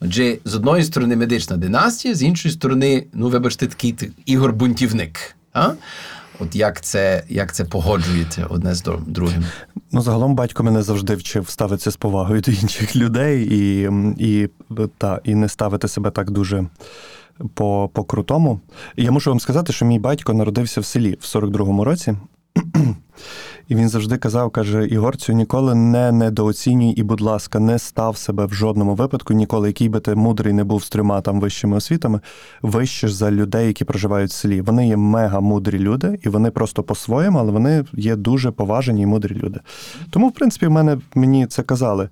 [0.00, 5.36] Отже, з одної сторони медична династія, з іншої сторони, ну вибачте, такий т- Ігор Бунтівник.
[5.52, 5.70] А?
[6.38, 9.44] От як це, як це погоджуєте одне з другим?
[9.92, 14.48] Ну, загалом батько мене завжди вчив ставитися з повагою до інших людей і, і,
[14.98, 16.64] та, і не ставити себе так дуже
[17.54, 18.60] по, по крутому.
[18.96, 22.14] Я мушу вам сказати, що мій батько народився в селі в 42-му році.
[23.68, 28.46] І він завжди казав, каже: Ігорцю, ніколи не недооцінюй і, будь ласка, не став себе
[28.46, 32.20] в жодному випадку, ніколи, який би ти мудрий не був з трьома там вищими освітами,
[32.62, 34.60] вище за людей, які проживають в селі.
[34.60, 39.06] Вони є мега мудрі люди, і вони просто по-своєму, але вони є дуже поважені і
[39.06, 39.60] мудрі люди.
[40.10, 42.08] Тому, в принципі, в мене мені це казали.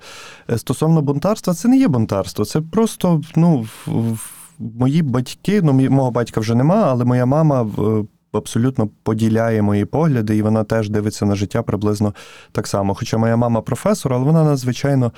[0.51, 3.67] Е, Стосовно бунтарства, це не є бунтарство, це просто ну.
[3.87, 7.67] в- мої батьки, ну мого батька вже нема, але моя мама
[8.33, 12.15] абсолютно поділяє мої погляди, і вона теж дивиться на життя приблизно
[12.53, 12.95] так само.
[12.95, 15.13] Хоча моя мама професор, але вона надзвичайно,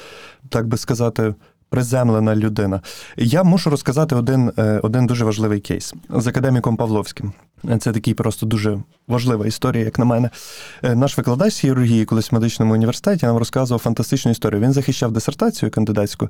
[0.48, 1.34] так би сказати,
[1.70, 2.80] приземлена людина.
[3.16, 7.32] Я мушу розказати один, е, один дуже важливий кейс з академіком Павловським.
[7.78, 8.78] Це такий просто дуже
[9.08, 10.30] важлива історія, як на мене.
[10.82, 14.60] Е, Наш викладач з хірургії колись в медичному університеті нам розказував фантастичну історію.
[14.60, 16.28] Він захищав дисертацію кандидатську,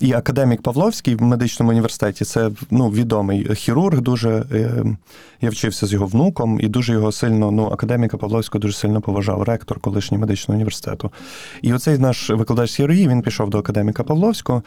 [0.00, 4.00] і академік Павловський в медичному університеті це ну, відомий хірург.
[4.00, 4.84] Дуже е,
[5.40, 9.42] я вчився з його внуком, і дуже його сильно, ну, академіка Павловського дуже сильно поважав,
[9.42, 11.12] ректор колишній медичного університету.
[11.62, 14.62] І оцей наш викладач з хірургії він пішов до академіка Павловського.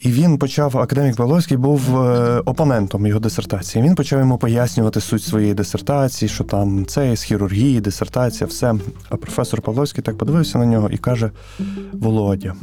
[0.00, 3.84] І він почав, академік Павловський був е, опонентом його дисертації.
[3.84, 8.74] Він почав йому пояснювати суть своєї дисертації, що там це з хірургії, дисертація, все.
[9.08, 11.30] А професор Павловський так подивився на нього і каже:
[11.92, 12.54] Володя,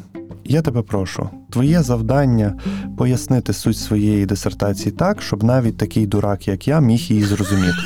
[0.46, 2.54] я тебе прошу, твоє завдання
[2.98, 7.78] пояснити суть своєї дисертації так, щоб навіть такий дурак, як я, міг її зрозуміти.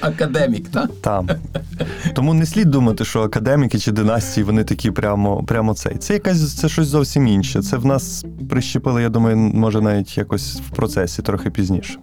[0.00, 0.90] Академік, так?
[1.00, 1.28] Там.
[2.14, 5.96] Тому не слід думати, що академіки чи династії вони такі прямо, прямо цей.
[5.96, 7.62] Це якась це щось зовсім інше.
[7.62, 11.98] Це в нас прищепили, я думаю, може навіть якось в процесі трохи пізніше.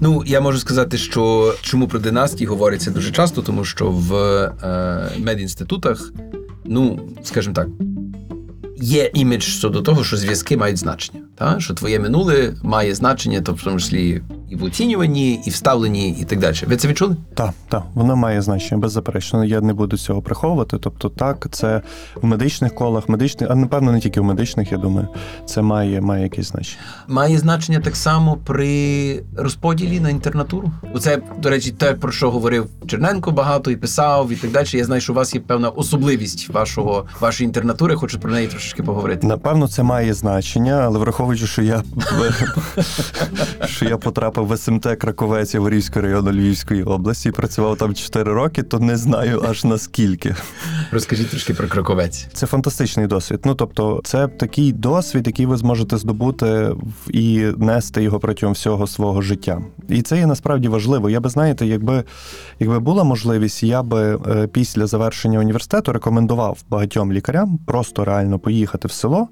[0.00, 5.10] Ну, я можу сказати, що чому про династії говориться дуже часто, тому що в е,
[5.18, 6.12] медінститутах,
[6.64, 7.68] ну, скажімо так,
[8.76, 11.20] є імідж щодо того, що зв'язки мають значення.
[11.34, 11.60] Та?
[11.60, 14.22] Що твоє минуле має значення, тобто в тому числі
[14.52, 16.56] і в оцінюванні, і в ставленні, і так далі.
[16.66, 17.16] Ви це відчули?
[17.34, 19.44] Так, так, воно має значення, беззаперечно.
[19.44, 20.78] Я не буду цього приховувати.
[20.78, 21.82] Тобто, так, це
[22.14, 25.08] в медичних колах, медичних, а напевно не тільки в медичних, я думаю,
[25.46, 26.82] це має, має якесь значення.
[27.08, 30.70] Має значення так само при розподілі на інтернатуру.
[30.94, 34.66] Оце, до речі, те, про що говорив Черненко багато і писав, і так далі.
[34.72, 38.82] Я знаю, що у вас є певна особливість вашого, вашої інтернатури, хочу про неї трошечки
[38.82, 39.26] поговорити.
[39.26, 41.82] Напевно, це має значення, але враховуючи, що я
[43.66, 48.62] що я потрапив в СМТ Краковець Яворівського району Львівської області і працював там 4 роки,
[48.62, 50.34] то не знаю аж наскільки.
[50.90, 52.28] Розкажіть трошки про Краковець.
[52.32, 53.40] Це фантастичний досвід.
[53.44, 56.74] Ну тобто, це такий досвід, який ви зможете здобути
[57.10, 59.62] і нести його протягом всього свого життя.
[59.88, 61.10] І це є насправді важливо.
[61.10, 62.04] Я би знаєте, якби,
[62.58, 68.88] якби була можливість, я би е, після завершення університету рекомендував багатьом лікарям просто реально поїхати
[68.88, 69.28] в село.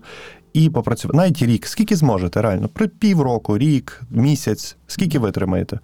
[0.52, 5.79] І попрацювати навіть рік, скільки зможете, реально, при півроку, рік, місяць, скільки витримаєте.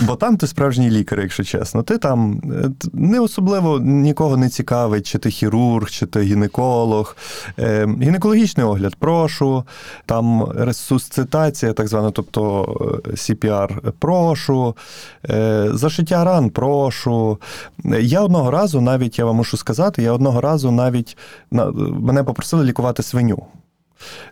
[0.00, 1.82] Бо там ти справжній лікар, якщо чесно.
[1.82, 7.16] Ти там е, не особливо нікого не цікавить, чи ти хірург, чи ти гінеколог.
[7.58, 9.64] Е, гінекологічний огляд, прошу.
[10.06, 12.64] Там ресусцитація, так звана, тобто
[13.06, 14.76] е, CPR, прошу.
[15.30, 17.38] Е, зашиття ран, прошу.
[18.00, 21.16] Я одного разу, навіть я вам мушу сказати, я одного разу навіть
[21.50, 21.70] на,
[22.00, 23.46] мене попросили лікувати свиню.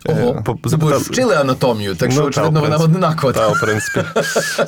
[0.05, 2.97] Е, Ого, це ви вчили анатомію, так що, Ну, очевидно, вона принципі.
[2.97, 3.47] одинакова.
[3.47, 4.03] В принципі.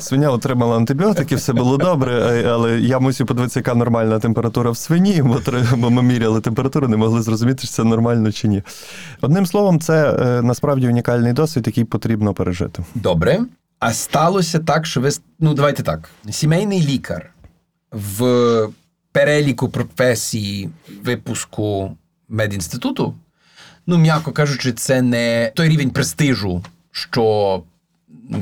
[0.00, 4.76] Свиня отримала антибіотики, все було добре, е, але я мусив подивитися, яка нормальна температура в
[4.76, 5.40] свині, бо,
[5.76, 8.62] бо ми міряли температуру, не могли зрозуміти, чи це нормально чи ні.
[9.20, 12.84] Одним словом, це е, насправді унікальний досвід, який потрібно пережити.
[12.94, 13.40] Добре.
[13.78, 15.10] А сталося так, що ви.
[15.38, 16.10] Ну, давайте так.
[16.30, 17.30] Сімейний лікар
[17.92, 18.68] в
[19.12, 20.70] переліку професії
[21.04, 21.96] випуску
[22.28, 23.14] медінституту,
[23.90, 27.62] ну, м'яко кажучи, це не той рівень престижу, що.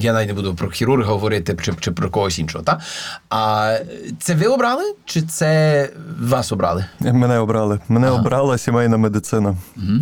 [0.01, 2.65] Я навіть не буду про хірурга говорити чи, чи про когось іншого.
[2.65, 2.81] Та?
[3.31, 3.77] А
[4.19, 5.89] це ви обрали, чи це
[6.21, 6.85] вас обрали?
[7.01, 7.81] Мене обрали.
[7.89, 8.21] Мене Ага.
[8.21, 9.57] обрала сімейна медицина.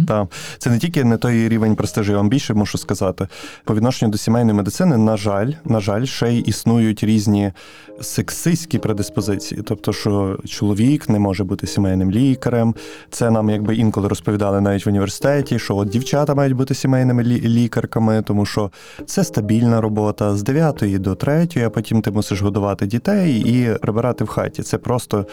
[0.08, 0.28] Та.
[0.58, 3.28] Це не тільки не той рівень престижу, я вам більше мушу сказати.
[3.64, 7.52] По відношенню до сімейної медицини, на жаль, на жаль, ще й існують різні
[8.00, 9.62] сексистські предиспозиції.
[9.62, 12.74] Тобто, що чоловік не може бути сімейним лікарем.
[13.10, 18.22] Це нам якби інколи розповідали навіть в університеті, що от дівчата мають бути сімейними лікарками,
[18.22, 18.70] тому що
[19.06, 24.24] це стабільна робота з 9 до 3, а потім ти мусиш годувати дітей і прибирати
[24.24, 24.62] в хаті.
[24.62, 25.26] Це просто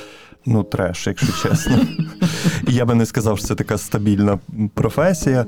[0.46, 1.78] ну треш, якщо чесно.
[2.68, 4.40] І я би не сказав, що це така стабільна
[4.74, 5.46] професія.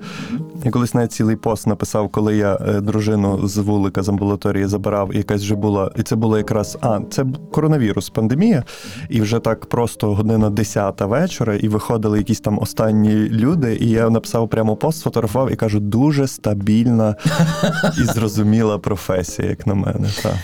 [0.64, 5.14] Я колись навіть цілий пост написав, коли я е, дружину з вулика з амбулаторії забирав,
[5.14, 8.64] і якась вже була, і це було якраз а, це коронавірус, пандемія,
[9.10, 13.78] і вже так просто година 10 вечора, і виходили якісь там останні люди.
[13.82, 17.16] І я написав прямо пост, сфотографував і кажу, дуже стабільна
[18.02, 20.10] і зрозуміла професія, як на мене.
[20.24, 20.36] Так.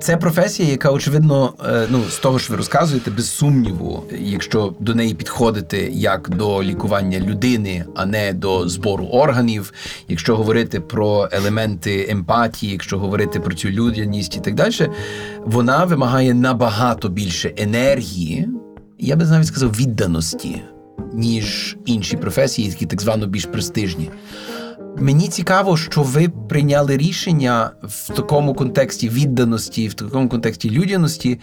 [0.00, 4.94] Це професія, яка очевидно, е, ну з того, що ви розказуєте, без сумніву, якщо до
[4.94, 9.72] неї підходити як до лікування людини, а не до збору органів,
[10.08, 14.90] якщо говорити про елементи емпатії, якщо говорити про цю людяність і так далі,
[15.44, 18.48] вона вимагає набагато більше енергії,
[18.98, 20.62] я би навіть сказав, відданості
[21.12, 24.10] ніж інші професії, які так звано більш престижні.
[25.00, 31.40] Мені цікаво, що ви прийняли рішення в такому контексті відданості, в такому контексті людяності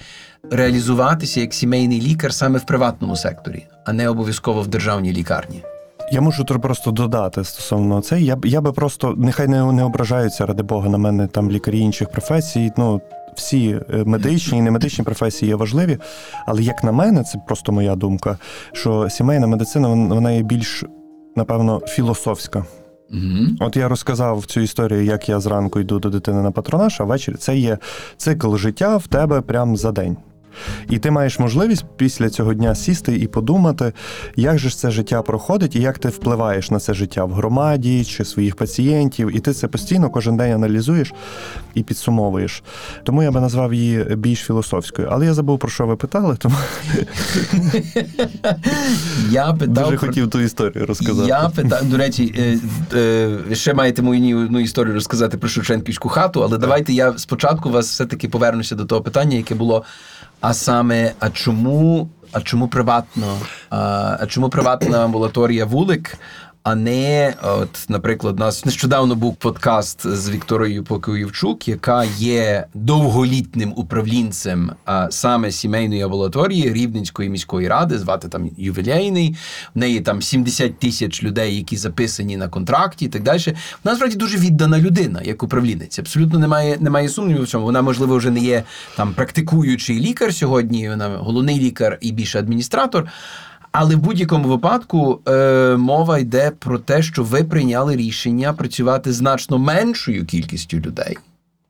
[0.52, 5.64] реалізуватися як сімейний лікар саме в приватному секторі, а не обов'язково в державній лікарні.
[6.12, 8.22] Я можу просто додати стосовно це.
[8.22, 12.10] Я я би просто нехай не, не ображаються ради Бога на мене там лікарі інших
[12.10, 12.72] професій.
[12.78, 13.02] Ну
[13.36, 15.98] всі е, медичні і немедичні професії є важливі.
[16.46, 18.38] Але як на мене, це просто моя думка,
[18.74, 20.84] що сімейна медицина вона є більш
[21.36, 22.66] напевно філософська.
[23.60, 27.36] От я розказав цю історію, як я зранку йду до дитини на патронаж, а ввечері
[27.36, 27.78] це є
[28.18, 30.18] цикл життя в тебе прямо за день.
[30.90, 33.94] І ти маєш можливість після цього дня сісти і подумати,
[34.36, 38.06] як же ж це життя проходить і як ти впливаєш на це життя в громаді
[38.06, 39.36] чи своїх пацієнтів.
[39.36, 41.14] І ти це постійно кожен день аналізуєш
[41.74, 42.64] і підсумовуєш.
[43.04, 45.08] Тому я би назвав її більш філософською.
[45.12, 46.56] Але я забув про що ви питали, тому
[49.30, 51.28] Я питав дуже про- хотів ту історію розказати.
[51.30, 52.60] Я питав, до речі, е,
[53.00, 57.90] е, ще маєте мою одну історію розказати про Шевченківську хату, але давайте я спочатку вас
[57.90, 59.84] все-таки повернуся до того питання, яке було.
[60.42, 63.38] А саме, а чому, а чому приватно?
[63.70, 66.18] А, чому приватна амбулаторія вулик?
[66.66, 73.74] А не, от, наприклад, у нас нещодавно був подкаст з Вікторією Покоївчук, яка є довголітним
[73.76, 79.36] управлінцем а, саме сімейної амбулаторії Рівненської міської ради, звати там ювілейний.
[79.76, 83.56] В неї там 70 тисяч людей, які записані на контракті і так далі.
[83.84, 86.00] Вона справді дуже віддана людина, як управлінець.
[86.00, 87.66] Абсолютно немає, немає сумніву в цьому.
[87.66, 88.64] Вона, можливо, вже не є
[88.98, 90.90] там практикуючий лікар сьогодні.
[90.90, 93.08] Вона головний лікар і більше адміністратор.
[93.78, 99.58] Але в будь-якому випадку е, мова йде про те, що ви прийняли рішення працювати значно
[99.58, 101.18] меншою кількістю людей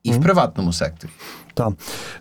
[0.02, 1.10] і в приватному секторі.
[1.54, 1.72] Так.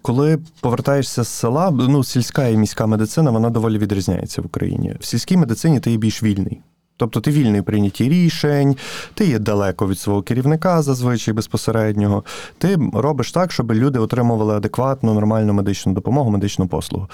[0.02, 4.96] Коли повертаєшся з села, ну, сільська і міська медицина, вона доволі відрізняється в Україні.
[5.00, 6.62] В сільській медицині ти є більш вільний.
[6.98, 8.76] Тобто ти вільний в прийнятті рішень,
[9.14, 12.24] ти є далеко від свого керівника зазвичай безпосереднього.
[12.58, 17.08] Ти робиш так, щоб люди отримували адекватну, нормальну медичну допомогу, медичну послугу.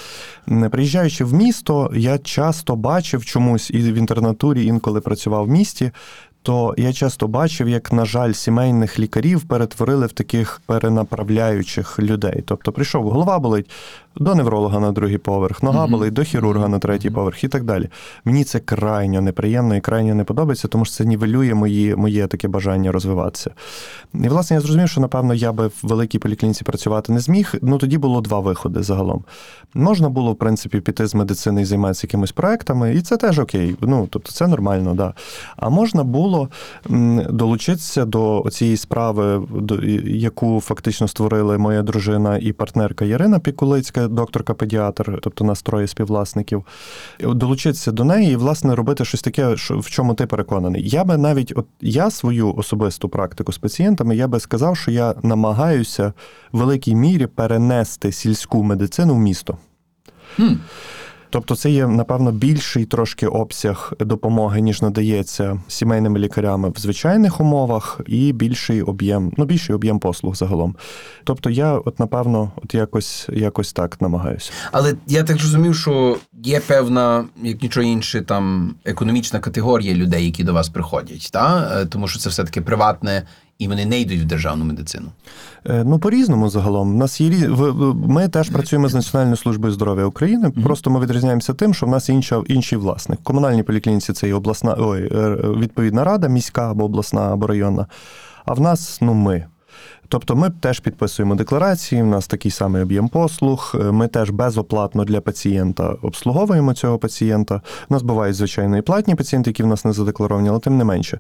[0.72, 5.92] Приїжджаючи в місто, я часто бачив чомусь і в інтернатурі інколи працював в місті.
[6.44, 12.44] То я часто бачив, як, на жаль, сімейних лікарів перетворили в таких перенаправляючих людей.
[12.46, 13.70] Тобто прийшов, голова болить
[14.16, 17.90] до невролога на другий поверх, нога болить до хірурга на третій поверх і так далі.
[18.26, 22.48] Мені це крайньо неприємно і крайньо не подобається, тому що це нівелює мої, моє таке
[22.48, 23.52] бажання розвиватися.
[24.14, 27.54] І, власне, я зрозумів, що, напевно, я би в великій поліклініці працювати не зміг.
[27.62, 29.24] Ну, тоді було два виходи загалом.
[29.74, 33.76] Можна було, в принципі, піти з медицини і займатися якимись проектами, і це теж окей.
[33.82, 35.14] Ну, тобто це нормально, да.
[35.58, 36.50] А можна було
[37.30, 39.48] долучитися до цієї справи,
[40.06, 46.66] яку фактично створили моя дружина і партнерка Ярина Пікулицька, докторка педіатр, тобто нас троє співвласників.
[47.20, 50.90] Долучитися до неї і, власне, робити щось таке, в чому ти переконаний.
[50.90, 55.16] Я би навіть, от я свою особисту практику з пацієнтами, я би сказав, що я
[55.24, 56.14] намагаюся
[56.52, 59.58] в великій мірі перенести сільську медицину в місто.
[60.36, 60.54] Хм.
[61.32, 68.02] Тобто це є, напевно, більший трошки обсяг допомоги, ніж надається сімейними лікарями в звичайних умовах,
[68.08, 70.76] і більший об'єм, ну більший об'єм послуг загалом.
[71.24, 74.52] Тобто, я, от напевно, от якось, якось так намагаюся.
[74.72, 80.44] Але я так зрозумів, що є певна, як нічого інше, там економічна категорія людей, які
[80.44, 81.72] до вас приходять, та?
[81.82, 83.24] Е, тому що це все-таки приватне,
[83.62, 85.08] і вони не йдуть в державну медицину.
[85.66, 86.96] Е, Ну, по-різному загалом.
[86.96, 87.50] У нас є
[88.08, 90.50] Ми теж працюємо з Національною службою здоров'я України.
[90.50, 93.20] Просто ми відрізняємося тим, що в нас інша, інший власник.
[93.20, 97.88] В комунальній поліклініці це і обласна ой, е, відповідна рада, міська або обласна або районна.
[98.46, 99.46] А в нас ну ми.
[100.12, 103.76] Тобто ми теж підписуємо декларації, в нас такий самий об'єм послуг.
[103.76, 107.62] е, Ми теж безоплатно для пацієнта обслуговуємо цього пацієнта.
[107.90, 110.84] У нас бувають звичайно і платні пацієнти, які в нас не задекларовані, але тим не
[110.84, 111.20] менше.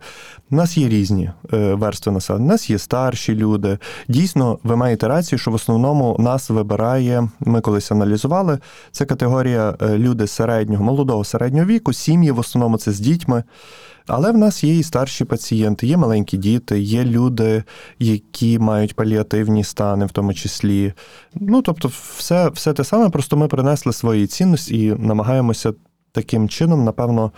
[0.49, 2.45] У нас є різні е, верстви населення.
[2.45, 3.77] У нас є старші люди.
[4.07, 7.29] Дійсно, ви маєте рацію, що в основному нас вибирає.
[7.39, 8.59] Ми колись аналізували.
[8.91, 13.43] Це категорія е, люди середнього, молодого середнього віку, сім'ї в основному це з дітьми.
[14.13, 17.63] Але в нас є і старші пацієнти, є маленькі діти, є люди,
[17.99, 20.93] які мають паліативні стани, в тому числі.
[21.35, 25.73] Ну тобто, все, все те саме, просто ми принесли свої цінності і намагаємося
[26.11, 27.31] таким чином, напевно,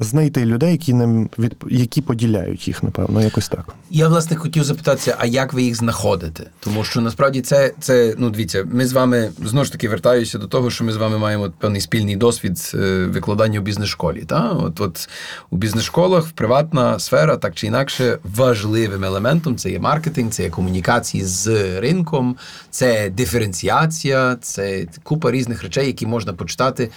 [0.00, 3.74] знайти людей, які нам від які поділяють їх, напевно, якось так.
[3.90, 6.44] Я власне хотів запитатися, а як ви їх знаходите?
[6.60, 10.46] Тому що насправді це, це ну дивіться, ми з вами знову ж таки вертаюся до
[10.46, 14.24] того, що ми з вами маємо певний спільний досвід е, викладання у бізнес-школі.
[14.26, 14.50] Та?
[14.50, 15.08] От, от
[15.50, 21.24] у бізнес-школах приватна сфера, так чи інакше, важливим елементом це є маркетинг, це є комунікації
[21.24, 21.46] з
[21.80, 22.36] ринком,
[22.70, 26.90] це диференціація, це купа різних речей, які можна почитати.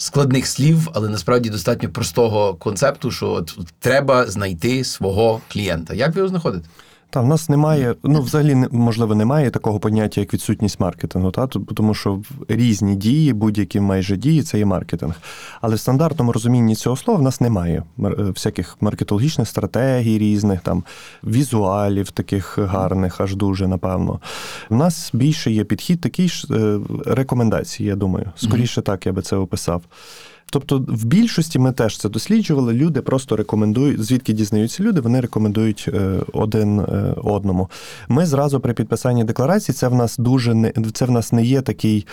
[0.00, 5.94] Складних слів, але насправді достатньо простого концепту, що от треба знайти свого клієнта.
[5.94, 6.68] Як ви його знаходите?
[7.10, 11.94] Та в нас немає, ну взагалі можливо, немає такого поняття, як відсутність маркетингу, та тому
[11.94, 15.14] що різні дії, будь-які майже дії, це є маркетинг.
[15.60, 20.84] Але в стандартному розумінні цього слова в нас немає е, всяких маркетологічних стратегій різних, там
[21.24, 24.20] візуалів таких гарних, аж дуже напевно.
[24.70, 28.30] У нас більше є підхід такий ж е, рекомендації, я думаю.
[28.36, 29.82] Скоріше так я би це описав.
[30.50, 32.72] Тобто, в більшості ми теж це досліджували.
[32.72, 37.70] Люди просто рекомендують, звідки дізнаються люди, вони рекомендують е, один е, одному.
[38.08, 41.60] Ми зразу при підписанні декларації, це в нас дуже не це в нас не є
[41.60, 42.06] такий.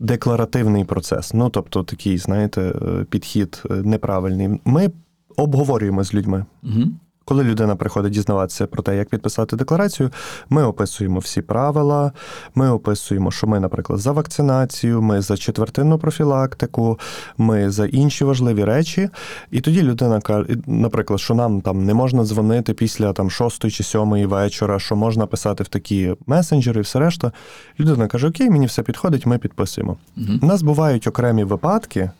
[0.00, 4.60] Декларативний процес, ну тобто такий, знаєте, е, підхід неправильний.
[4.64, 4.90] Ми
[5.36, 6.44] обговорюємо з людьми.
[6.62, 6.82] Угу.
[7.28, 10.10] Коли людина приходить дізнаватися про те, як підписати декларацію,
[10.50, 12.12] ми описуємо всі правила.
[12.54, 16.98] Ми описуємо, що ми, наприклад, за вакцинацію, ми за четвертинну профілактику,
[17.38, 19.10] ми за інші важливі речі.
[19.50, 23.84] І тоді людина каже, наприклад, що нам там не можна дзвонити після там шостої чи
[23.84, 27.32] сьомої вечора, що можна писати в такі месенджери, і все решта.
[27.80, 29.96] Людина каже: Окей, мені все підходить, ми підписуємо.
[30.42, 32.10] У нас бувають окремі випадки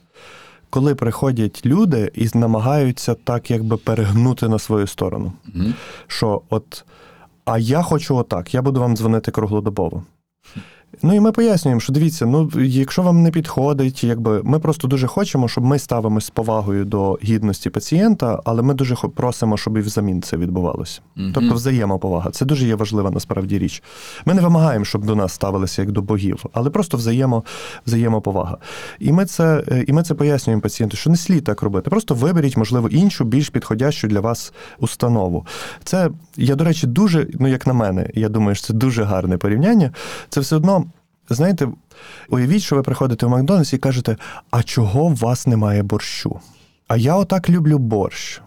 [0.70, 5.32] коли приходять люди і намагаються так якби перегнути на свою сторону.
[5.54, 5.64] Угу.
[6.06, 6.84] Що от,
[7.44, 10.02] а я хочу отак, я буду вам дзвонити круглодобово.
[11.02, 15.06] Ну і ми пояснюємо, що дивіться, ну якщо вам не підходить, якби ми просто дуже
[15.06, 19.80] хочемо, щоб ми ставимося з повагою до гідності пацієнта, але ми дуже просимо, щоб і
[19.80, 21.00] взамін це відбувалося.
[21.16, 21.32] Мгм.
[21.34, 22.30] Тобто взаємоповага.
[22.30, 23.82] Це дуже є важлива насправді річ.
[24.24, 27.44] Ми не вимагаємо, щоб до нас ставилися як до богів, але просто взаємо,
[27.86, 28.58] взаємоповага.
[28.98, 31.90] І ми це, е, і ми це пояснюємо пацієнту, що не слід так робити.
[31.90, 35.46] Просто виберіть, можливо, іншу, більш підходящу для вас установу.
[35.84, 39.38] Це, я, до речі, дуже, ну як на мене, я думаю, що це дуже гарне
[39.38, 39.92] порівняння.
[40.28, 40.77] Це все одно.
[41.30, 41.68] Знаєте,
[42.28, 44.16] уявіть, що ви приходите в Макдональдс і кажете,
[44.50, 46.40] а чого у вас немає борщу?
[46.88, 48.40] А я отак люблю борщ.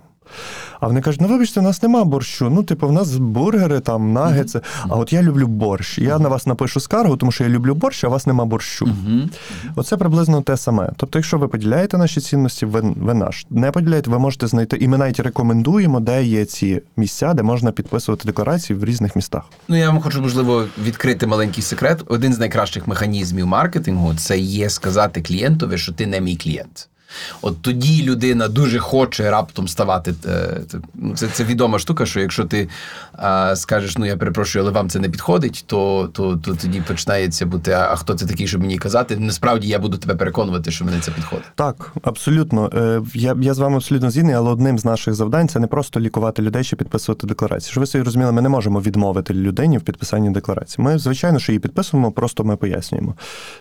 [0.82, 2.50] А вони кажуть, ну вибачте, у нас нема борщу.
[2.50, 5.98] Ну, типу, в нас бургери, там, нагетси, а от я люблю борщ.
[5.98, 8.86] Я на вас напишу скаргу, тому що я люблю борщ, а у вас нема борщу.
[8.86, 9.30] Угу.
[9.76, 10.90] Оце приблизно те саме.
[10.98, 13.46] Тобто, якщо ви поділяєте наші цінності, ви, ви наш.
[13.50, 14.78] Не поділяєте, ви можете знайти.
[14.78, 19.44] І ми навіть рекомендуємо, де є ці місця, де можна підписувати декларації в різних містах.
[19.68, 22.04] Ну, я вам хочу, можливо, відкрити маленький секрет.
[22.08, 26.88] Один з найкращих механізмів маркетингу це є сказати клієнтові, що ти не мій клієнт.
[27.42, 30.14] От тоді людина дуже хоче раптом ставати.
[30.26, 32.70] е, це- ну, Це, це відома штука, що якщо ти
[33.14, 37.46] а, скажеш, ну я перепрошую, але вам це не підходить, то, то, то тоді починається
[37.46, 39.18] бути, а, хто це такий, щоб мені казати?
[39.18, 41.46] Насправді я буду тебе переконувати, що мені це підходить.
[41.56, 42.70] Так, абсолютно.
[42.74, 46.00] Е, Я, я з вами абсолютно згідний, але одним з наших завдань це не просто
[46.00, 47.72] лікувати людей чи підписувати декларації.
[47.72, 50.86] Щоб ви собі розуміли, ми не можемо відмовити людині в підписанні декларації.
[50.86, 53.16] Ми, звичайно, що її підписуємо, просто ми пояснюємо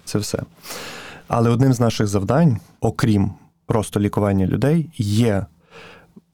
[0.05, 0.39] це все.
[1.33, 3.31] Але одним з наших завдань, окрім
[3.67, 5.47] просто лікування людей, є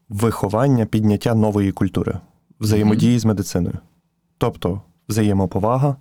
[0.08, 2.18] виховання, підняття нової культури,
[2.60, 3.78] взаємодії з медициною.
[4.38, 5.96] Тобто взаємоповага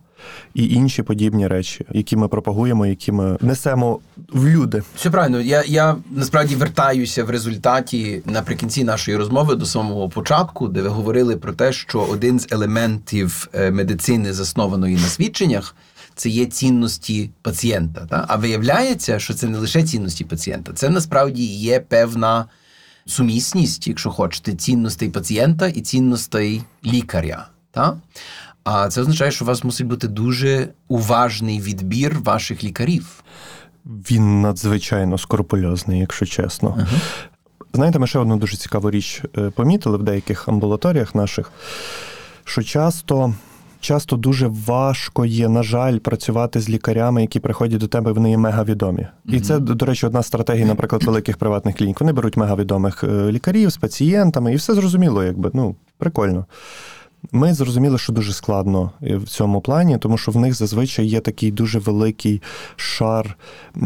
[0.54, 4.00] і інші подібні речі, які ми пропагуємо, які ми несемо
[4.34, 4.84] в люди.
[4.96, 5.42] Все правильно.
[5.42, 11.38] Я, я насправді вертаюся в результаті наприкінці нашої розмови до самого початку, де ви говорили
[11.38, 15.76] про те, що один з елементів е, медицини, заснованої на свідченнях,
[16.16, 18.06] це є цінності пацієнта.
[18.06, 18.26] Та?
[18.28, 22.46] А виявляється, що це не лише цінності пацієнта, це насправді є певна
[23.06, 27.48] сумісність, якщо хочете, цінностей пацієнта і цінностей лікаря.
[27.72, 27.98] Та?
[28.64, 33.24] А це означає, що у вас мусить бути дуже уважний відбір ваших лікарів.
[33.86, 36.76] Він надзвичайно скрупульозний, якщо чесно.
[36.80, 37.02] Ага.
[37.74, 41.52] Знаєте, ми ще одну дуже цікаву річ е, помітили в деяких амбулаторіях наших,
[42.44, 43.34] що часто.
[43.86, 48.38] Часто дуже важко є, на жаль, працювати з лікарями, які приходять до тебе, вони є
[48.38, 49.08] мегавідомі.
[49.26, 52.02] І це, до речі, одна з стратегій, наприклад, великих приватних клінік.
[52.02, 56.46] Вони беруть мегавідомих е, лікарів з пацієнтами, і все зрозуміло, якби ну прикольно.
[57.32, 61.20] Ми зрозуміли, що дуже складно е, в цьому плані, тому що в них зазвичай є
[61.20, 62.42] такий дуже великий
[62.76, 63.38] шар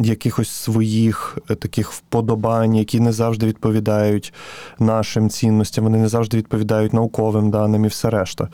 [0.02, 4.34] якихось своїх е, таких вподобань, які не завжди відповідають
[4.80, 8.50] нашим цінностям, вони не завжди відповідають науковим даним і все решта.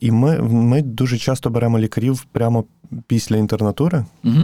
[0.00, 2.64] І ми, ми дуже часто беремо лікарів прямо
[3.06, 4.04] після інтернатури.
[4.24, 4.40] Угу.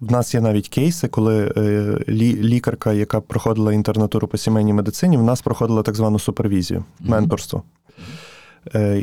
[0.00, 5.16] В нас є навіть кейси, коли е, лі, лікарка, яка проходила інтернатуру по сімейній медицині,
[5.16, 7.62] в нас проходила так звану супервізію, менторство.
[7.88, 7.92] Е,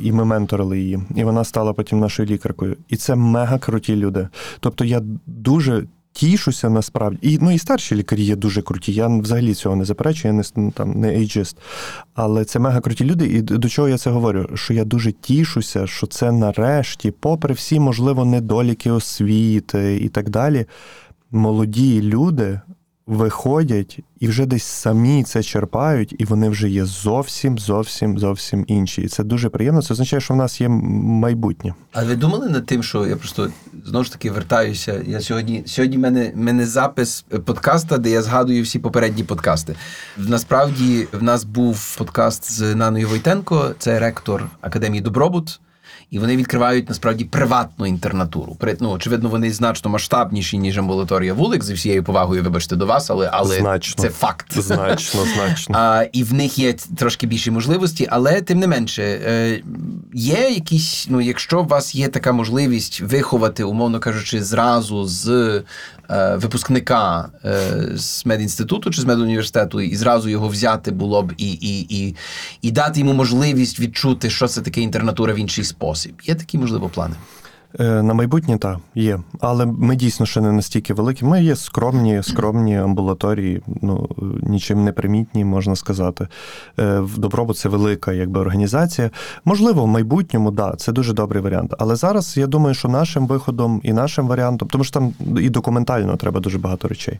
[0.03, 0.99] І ми менторили її.
[1.15, 2.77] І вона стала потім нашою лікаркою.
[2.89, 4.27] І це мега круті люди.
[4.59, 5.83] Тобто я дуже.
[6.13, 7.17] Тішуся насправді.
[7.21, 8.93] І, ну, і старші лікарі є дуже круті.
[8.93, 11.57] Я взагалі цього не заперечую, я не, ну, там, не ейджист.
[12.13, 13.25] Але це мега круті люди.
[13.25, 14.49] І до чого я це говорю?
[14.53, 20.65] Що я дуже тішуся, що це нарешті, попри всі, можливо, недоліки освіти і так далі,
[21.31, 22.59] молоді люди
[23.11, 29.01] виходять і вже десь самі це черпають, і вони вже є зовсім, зовсім, зовсім інші.
[29.01, 29.81] І це дуже приємно.
[29.81, 31.73] Це означає, що в нас є майбутнє.
[31.91, 33.49] А ви думали над тим, що я просто
[33.85, 35.01] знову ж таки вертаюся.
[35.07, 39.75] Я сьогодні сьогодні мене, мене запис подкаста, де я згадую всі попередні подкасти.
[40.17, 45.59] Насправді в нас був подкаст з Наною Войтенко, це ректор Академії Добробут.
[46.11, 48.57] І вони відкривають насправді приватну інтернатуру.
[48.79, 53.29] ну, очевидно, вони значно масштабніші, ніж амбулаторія вулик, зі всією повагою, вибачте, до вас, але
[53.33, 54.03] але значно.
[54.03, 54.61] це факт.
[54.61, 55.75] Значно, значно.
[55.81, 59.61] А, І в них є трошки більші можливості, але тим не менше, е,
[60.13, 65.27] є якісь, ну, якщо у вас є така можливість виховати, умовно кажучи, зразу з
[66.09, 71.51] е, випускника е, з медінституту чи з медуніверситету, і зразу його взяти було б і,
[71.51, 72.15] і, і,
[72.61, 76.21] і дати йому можливість відчути, що це таке інтернатура в інший спосіб спосіб.
[76.23, 77.15] Є такі, можливо, плани?
[77.79, 79.19] Е, на майбутнє так, є.
[79.39, 81.25] Але ми дійсно ще не настільки великі.
[81.25, 84.09] Ми є скромні, скромні амбулаторії, ну
[84.41, 86.27] нічим не примітні, можна сказати.
[86.79, 89.11] Е, Добробут це велика якби, організація.
[89.45, 91.73] Можливо, в майбутньому, да, це дуже добрий варіант.
[91.79, 96.17] Але зараз я думаю, що нашим виходом і нашим варіантом, тому що там і документально
[96.17, 97.19] треба дуже багато речей.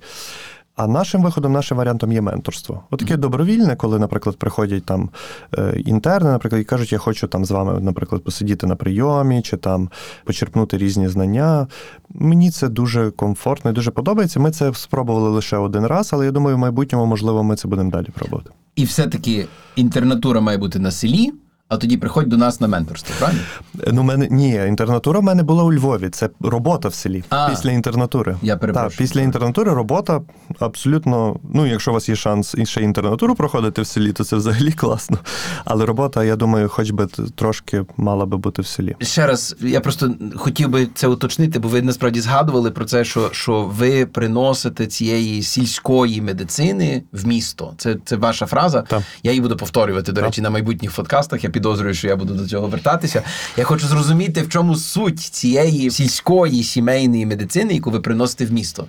[0.76, 2.84] А нашим виходом, нашим варіантом є менторство.
[2.90, 5.10] Отаке добровільне, коли, наприклад, приходять там
[5.58, 9.58] е, інтерни, наприклад, і кажуть, я хочу там з вами, наприклад, посидіти на прийомі чи
[9.58, 9.90] там
[10.26, 11.68] почерпнути різні знання.
[12.10, 14.40] Мені це дуже комфортно і дуже подобається.
[14.40, 17.92] Ми це спробували лише один раз, але я думаю, в майбутньому, можливо, ми це будемо
[17.92, 18.50] далі пробувати.
[18.76, 21.32] І все-таки інтернатура має бути на селі
[21.72, 23.42] а тоді приходь до нас на менторство, правильно?
[23.88, 26.10] Ну, мене ні, інтернатура в мене була у Львові.
[26.10, 28.36] Це робота в селі а, після інтернатури.
[28.42, 28.90] Я перепрошую.
[28.90, 30.22] Так, після інтернатури робота
[30.60, 31.40] абсолютно.
[31.54, 35.18] Ну, якщо у вас є шанс ще інтернатуру проходити в селі, то це взагалі класно.
[35.66, 38.96] Але робота, я думаю, хоч би трошки мала би бути в селі.
[39.02, 43.30] Ще раз, я просто хотів би це уточнити, бо ви насправді згадували про це, що
[43.32, 47.74] що ви приносите цієї сільської медицини в місто.
[47.78, 48.82] Це це ваша фраза.
[48.82, 49.02] Так.
[49.24, 50.26] Я її буду повторювати, до так.
[50.26, 51.44] речі, на майбутніх подкастах.
[51.44, 53.24] Я підозрюю, що я буду до цього вертатися.
[53.57, 58.88] Я хочу зрозуміти, в чому суть цієї сільської сімейної медицини, яку ви приносите в місто.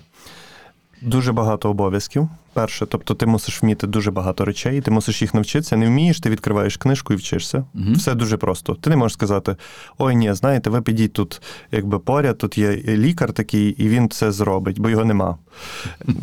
[1.01, 2.29] Дуже багато обов'язків.
[2.53, 5.77] Перше, тобто ти мусиш вміти дуже багато речей, ти мусиш їх навчитися.
[5.77, 7.65] Не вмієш, ти відкриваєш книжку і вчишся.
[7.75, 7.93] Угу.
[7.93, 8.73] Все дуже просто.
[8.73, 9.55] Ти не можеш сказати:
[9.97, 14.31] ой, ні, знаєте, ви підіть тут, якби поряд, тут є лікар такий, і він це
[14.31, 15.37] зробить, бо його нема.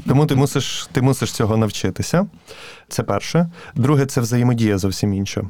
[0.08, 2.26] Тому ти мусиш, ти мусиш цього навчитися.
[2.88, 3.50] Це перше.
[3.74, 5.42] Друге, це взаємодія зовсім інша.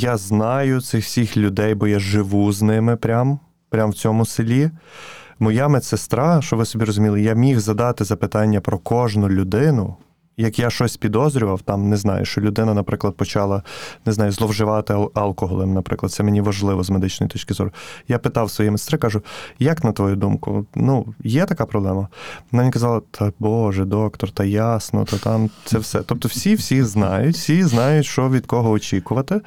[0.00, 4.70] Я знаю цих всіх людей, бо я живу з ними прям, прям в цьому селі.
[5.38, 9.96] Моя медсестра, що ви собі розуміли, я міг задати запитання про кожну людину.
[10.40, 13.62] Як я щось підозрював, там не знаю, що людина, наприклад, почала
[14.06, 17.70] не знаю, зловживати алкоголем, наприклад, це мені важливо з медичної точки зору.
[18.08, 19.22] Я питав своєї медсестри, кажу,
[19.58, 22.08] як на твою думку, ну, є така проблема?
[22.52, 26.02] Вона мені казала, та Боже, доктор, та ясно, то там це все.
[26.02, 29.40] Тобто, всі всі знають, всі знають, що від кого очікувати.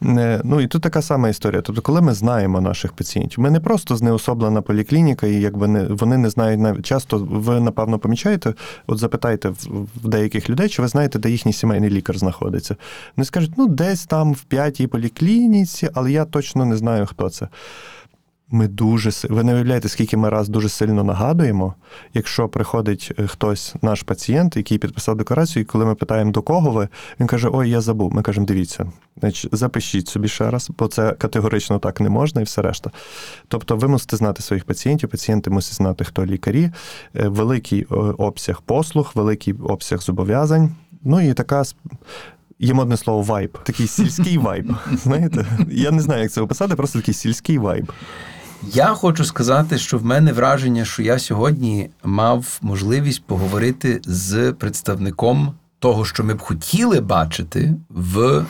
[0.00, 1.62] Ну і тут така сама історія.
[1.62, 6.16] Тобто, коли ми знаємо наших пацієнтів, ми не просто знеособлена поліклініка, і якби не вони
[6.16, 7.18] не знають навіть часто.
[7.30, 8.54] Ви напевно помічаєте,
[8.86, 12.76] от запитайте в деяких людей, чи ви знаєте, де їхній сімейний лікар знаходиться.
[13.16, 17.48] Вони скажуть, ну десь там в п'ятій поліклініці, але я точно не знаю, хто це.
[18.50, 21.74] Ми дуже ви не уявляєте, скільки ми раз дуже сильно нагадуємо,
[22.14, 26.70] якщо приходить е, хтось, наш пацієнт, який підписав декларацію, і коли ми питаємо до кого
[26.70, 26.88] ви,
[27.20, 28.14] він каже: Ой, я забув.
[28.14, 28.86] Ми кажемо, дивіться,
[29.20, 32.90] значить, запишіть собі ще раз, бо це категорично так не можна, і все решта.
[33.48, 36.70] Тобто, ви мусите знати своїх пацієнтів, пацієнти мусять знати, хто лікарі,
[37.16, 40.74] е, великий е, обсяг послуг, великий обсяг зобов'язань.
[41.04, 41.64] Ну і така
[42.62, 44.74] Є модне слово вайб, такий сільський вайб.
[44.92, 47.92] Знаєте, я не знаю, як це описати, просто такий сільський вайб.
[48.62, 55.54] Я хочу сказати, що в мене враження, що я сьогодні мав можливість поговорити з представником
[55.78, 58.44] того, що ми б хотіли бачити в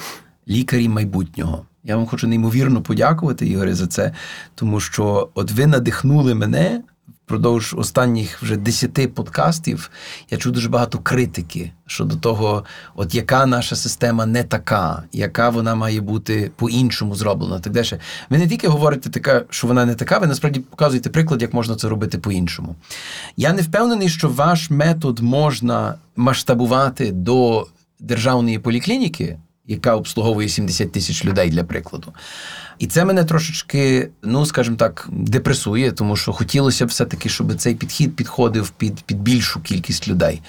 [0.48, 1.64] лікарі майбутнього.
[1.84, 4.12] Я вам хочу неймовірно подякувати, Ігоре, за це,
[4.54, 6.82] тому що от ви надихнули мене
[7.30, 9.90] впродовж останніх вже десяти подкастів
[10.30, 12.64] я чув дуже багато критики щодо того,
[12.94, 17.60] от яка наша система не така, яка вона має бути по-іншому зроблена.
[17.60, 17.86] Так далі.
[18.30, 21.76] Ви не тільки говорите, така, що вона не така, ви насправді показуєте приклад, як можна
[21.76, 22.76] це робити по-іншому.
[23.36, 27.66] Я не впевнений, що ваш метод можна масштабувати до
[28.00, 32.12] державної поліклініки, яка обслуговує 70 тисяч людей для прикладу.
[32.80, 37.74] І це мене трошечки, ну скажімо так, депресує, тому що хотілося б все-таки, щоб цей
[37.74, 40.42] підхід підходив під, під більшу кількість людей.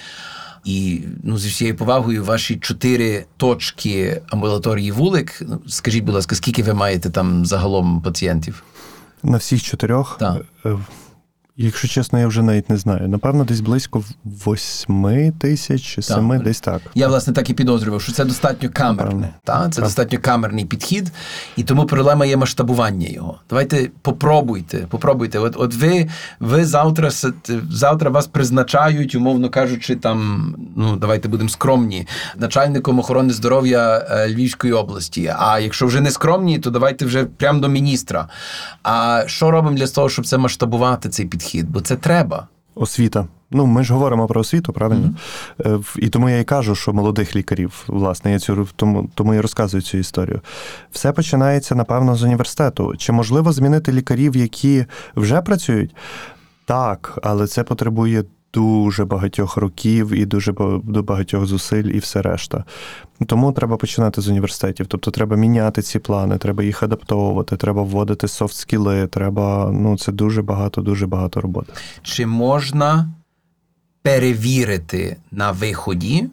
[0.64, 5.42] І ну, зі всією повагою, ваші чотири точки амбулаторії вулик.
[5.48, 8.62] Ну, скажіть, будь ласка, скільки ви маєте там загалом пацієнтів?
[9.22, 10.42] На всіх чотирьох так.
[11.56, 13.08] Якщо чесно, я вже навіть не знаю.
[13.08, 16.82] Напевно, десь близько восьми тисяч, семи, десь так.
[16.94, 19.34] Я, власне, так і підозрював, що це достатньо камерне.
[19.44, 19.68] Та?
[19.68, 19.84] Це Так.
[19.84, 21.12] достатньо камерний підхід,
[21.56, 23.38] і тому проблема є масштабування його.
[23.50, 24.78] Давайте попробуйте.
[24.78, 25.38] попробуйте.
[25.38, 26.08] От, от ви,
[26.40, 27.10] ви завтра,
[27.70, 34.72] завтра вас призначають, умовно кажучи, там, ну давайте будемо скромні, начальником охорони здоров'я е, Львівської
[34.72, 35.34] області.
[35.38, 38.28] А якщо вже не скромні, то давайте вже прямо до міністра.
[38.82, 41.41] А що робимо для того, щоб це масштабувати, цей підхід?
[41.68, 42.48] Бо це треба.
[42.74, 43.26] Освіта.
[43.50, 45.10] Ну, ми ж говоримо про освіту, правильно?
[45.58, 45.98] Mm-hmm.
[45.98, 49.82] І тому я і кажу, що молодих лікарів, власне, я цю тому, тому і розказую
[49.82, 50.40] цю історію.
[50.90, 52.96] Все починається, напевно, з університету.
[52.96, 54.86] Чи можливо змінити лікарів, які
[55.16, 55.94] вже працюють?
[56.64, 58.24] Так, але це потребує
[58.54, 60.52] дуже багатьох років і дуже
[60.84, 62.64] до багатьох зусиль, і все решта.
[63.26, 64.86] Тому треба починати з університетів.
[64.86, 69.70] Тобто треба міняти ці плани, треба їх адаптовувати, треба вводити софт-скіли, треба.
[69.72, 71.72] Ну, це дуже багато, дуже багато роботи.
[72.02, 73.08] чи можна
[74.02, 76.28] перевірити на виході,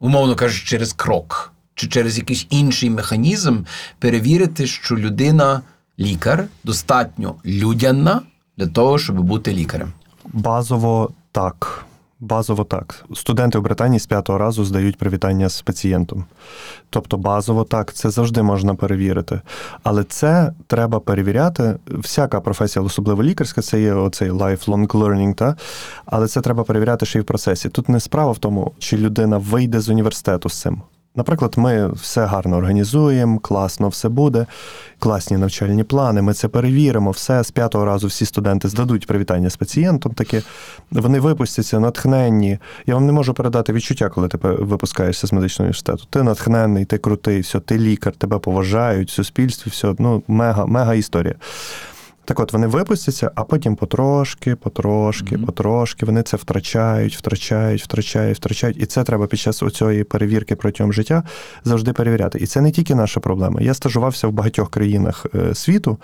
[0.00, 3.58] умовно кажучи, через крок, чи через якийсь інший механізм,
[3.98, 5.60] перевірити, що людина,
[5.98, 8.20] лікар, достатньо людяна
[8.58, 9.92] для того, щоб бути лікарем.
[10.32, 11.84] Базово так.
[12.20, 13.04] Базово так.
[13.14, 16.24] Студенти в Британії з п'ятого разу здають привітання з пацієнтом.
[16.90, 19.40] Тобто, базово так, це завжди можна перевірити.
[19.82, 21.76] Але це треба перевіряти.
[21.86, 25.56] Всяка професія, особливо лікарська, це є оцей lifelong learning, та?
[26.04, 27.68] але це треба перевіряти ще й в процесі.
[27.68, 30.82] Тут не справа в тому, чи людина вийде з університету з цим.
[31.16, 34.46] Наприклад, ми все гарно організуємо, класно все буде,
[34.98, 36.22] класні навчальні плани.
[36.22, 37.10] Ми це перевіримо.
[37.10, 40.12] Все з п'ятого разу всі студенти здадуть привітання з пацієнтом.
[40.12, 40.42] Таке
[40.90, 42.58] вони випустяться натхненні.
[42.86, 46.04] Я вам не можу передати відчуття, коли ти випускаєшся з медичного університету.
[46.10, 51.34] Ти натхненний, ти крутий, все, ти лікар, тебе поважають, суспільстві, все ну мега, мега історія.
[52.24, 55.46] Так от вони випустяться, а потім потрошки, потрошки, Мгм.
[55.46, 58.76] потрошки вони це втрачають, втрачають, втрачають, втрачають.
[58.82, 61.22] І це треба під час цієї перевірки протягом життя
[61.64, 62.38] завжди перевіряти.
[62.38, 63.60] І це не тільки наша проблема.
[63.60, 65.98] Я стажувався в багатьох країнах е, світу,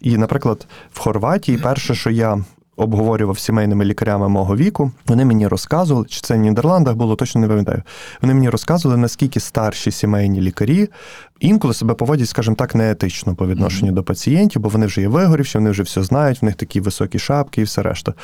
[0.00, 2.44] і, наприклад, в Хорватії, перше, що я.
[2.78, 4.92] Обговорював сімейними лікарями мого віку.
[5.06, 7.82] Вони мені розказували, чи це в Нідерландах було, точно не пам'ятаю.
[8.22, 10.88] Вони мені розказували, наскільки старші сімейні лікарі
[11.40, 15.58] інколи себе поводять, скажімо так, неетично по відношенню до пацієнтів, бо вони вже є вигорівші,
[15.58, 18.14] вони вже все знають, в них такі високі шапки і все решта.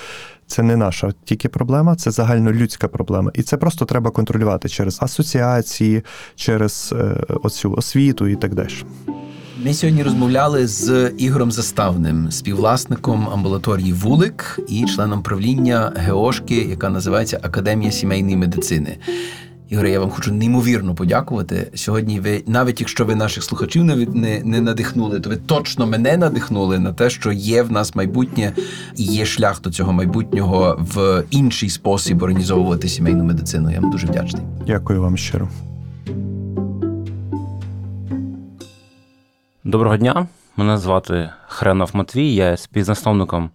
[0.46, 3.30] Це не наша тільки проблема, це загальнолюдська проблема.
[3.34, 6.02] І це просто треба контролювати через асоціації,
[6.34, 8.74] через е, оцю освіту і так далі.
[9.64, 17.40] Ми сьогодні розмовляли з Ігорем Заставним, співвласником амбулаторії Вулик і членом правління ГЕОшки, яка називається
[17.42, 18.96] Академія сімейної медицини.
[19.68, 21.70] Ігоре, я вам хочу неймовірно подякувати.
[21.74, 26.78] Сьогодні ви, навіть якщо ви наших слухачів не, не надихнули, то ви точно мене надихнули
[26.78, 28.52] на те, що є в нас майбутнє
[28.96, 33.70] і є шлях до цього майбутнього в інший спосіб організовувати сімейну медицину.
[33.70, 34.42] Я вам дуже вдячний.
[34.66, 35.48] Дякую вам щиро.
[39.66, 43.50] Доброго дня, мене звати Хренов Матвій, я є співзасновником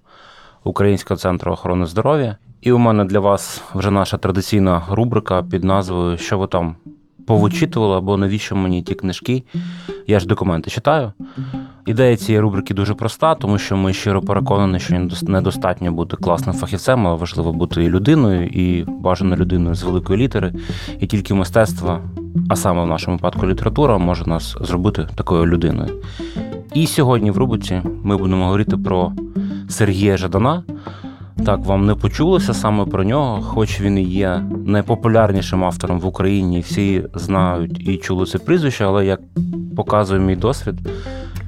[0.64, 2.38] Українського центру охорони здоров'я.
[2.62, 6.76] І у мене для вас вже наша традиційна рубрика під назвою Що ви там
[7.28, 9.44] повичитували або навіщо мені ті книжки?
[10.08, 11.14] Я ж документи читаю.
[11.90, 17.08] Ідея цієї рубрики дуже проста, тому що ми щиро переконані, що недостатньо бути класним фахівцем,
[17.08, 20.54] а важливо бути і людиною, і бажано людиною з великої літери.
[21.00, 22.00] І тільки мистецтво,
[22.50, 25.90] а саме в нашому випадку література, може нас зробити такою людиною.
[26.74, 29.12] І сьогодні в рубриці ми будемо говорити про
[29.70, 30.64] Сергія Жадана.
[31.46, 36.60] Так, вам не почулося саме про нього, хоч він і є найпопулярнішим автором в Україні,
[36.60, 39.20] всі знають і чули це прізвище, але як
[39.76, 40.76] показує мій досвід,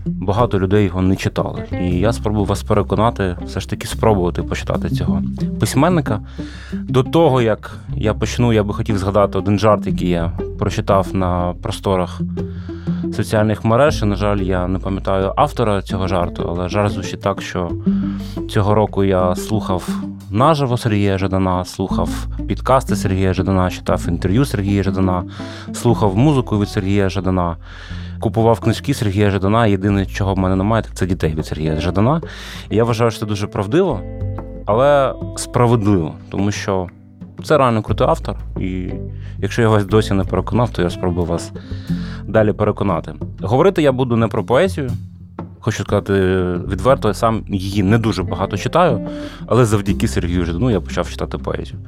[0.06, 1.66] багато людей його не читали.
[1.82, 5.22] І я спробую вас переконати, все ж таки спробувати почитати цього
[5.60, 6.20] письменника.
[6.74, 11.54] До того, як я почну, я би хотів згадати один жарт, який я прочитав на
[11.62, 12.22] просторах
[13.14, 14.02] соціальних мереж.
[14.02, 17.72] І, на жаль, я не пам'ятаю автора цього жарту, але жарт звучить так, що
[18.49, 19.89] цього року я слухав
[20.32, 22.10] наживо Сергія Жадана, слухав
[22.47, 25.24] підкасти Сергія Жадана, читав інтерв'ю Сергія Жадана,
[25.74, 27.56] слухав музику від Сергія Жадана.
[28.22, 29.67] Купував книжки Сергія Жадана.
[29.67, 32.22] Єдине, чого в мене немає, так це дітей від Сергія Жадана.
[32.69, 34.01] І я вважаю, що це дуже правдиво,
[34.65, 36.88] але справедливо, тому що
[37.43, 38.36] це реально крутий автор.
[38.59, 38.89] І
[39.39, 41.51] якщо я вас досі не переконав, то я спробую вас
[42.28, 43.13] далі переконати.
[43.41, 44.91] Говорити я буду не про поезію.
[45.59, 46.13] Хочу сказати
[46.67, 49.07] відверто, я сам її не дуже багато читаю,
[49.47, 51.80] але завдяки Сергію Жадану я почав читати поезію.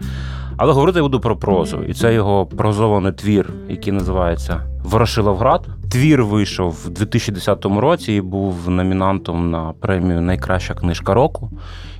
[0.57, 5.67] Але говорити я буду про прозу, і це його прозований твір, який називається Ворошиловград.
[5.93, 11.51] Твір вийшов в 2010 році і був номінантом на премію Найкраща книжка року.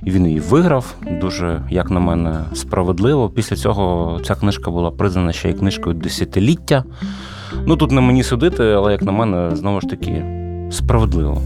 [0.04, 3.30] І він її виграв дуже, як на мене, справедливо.
[3.30, 6.84] Після цього ця книжка була признана ще й книжкою десятиліття.
[7.66, 10.24] Ну тут не мені судити, але як на мене, знову ж таки,
[10.70, 11.42] справедливо.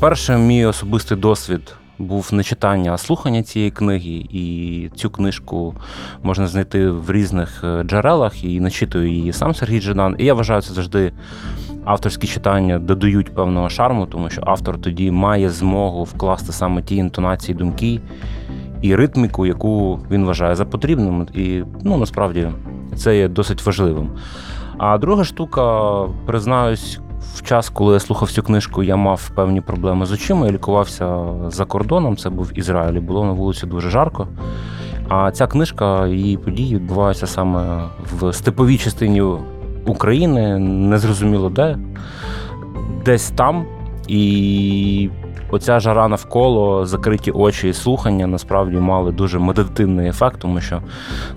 [0.00, 5.74] Перший мій особистий досвід був не читання, а слухання цієї книги, і цю книжку
[6.22, 10.16] можна знайти в різних е, джерелах і начитую її сам Сергій Джедан.
[10.18, 11.12] І я вважаю, це завжди
[11.84, 17.54] авторські читання додають певного шарму, тому що автор тоді має змогу вкласти саме ті інтонації,
[17.58, 18.00] думки
[18.82, 21.26] і ритміку, яку він вважає за потрібним.
[21.34, 22.48] І ну насправді
[22.96, 24.10] це є досить важливим.
[24.78, 25.92] А друга штука,
[26.26, 27.00] признаюсь,
[27.34, 30.46] в час, коли я слухав цю книжку, я мав певні проблеми з очима.
[30.46, 32.16] Я лікувався за кордоном.
[32.16, 32.94] Це був Ізраїль.
[32.94, 34.28] і Було на вулиці дуже жарко.
[35.08, 39.22] А ця книжка, її події відбуваються саме в степовій частині
[39.86, 41.78] України, незрозуміло де,
[43.04, 43.66] десь там.
[44.08, 45.10] І
[45.52, 50.82] оця жара навколо, закриті очі і слухання насправді мали дуже медитативний ефект, тому що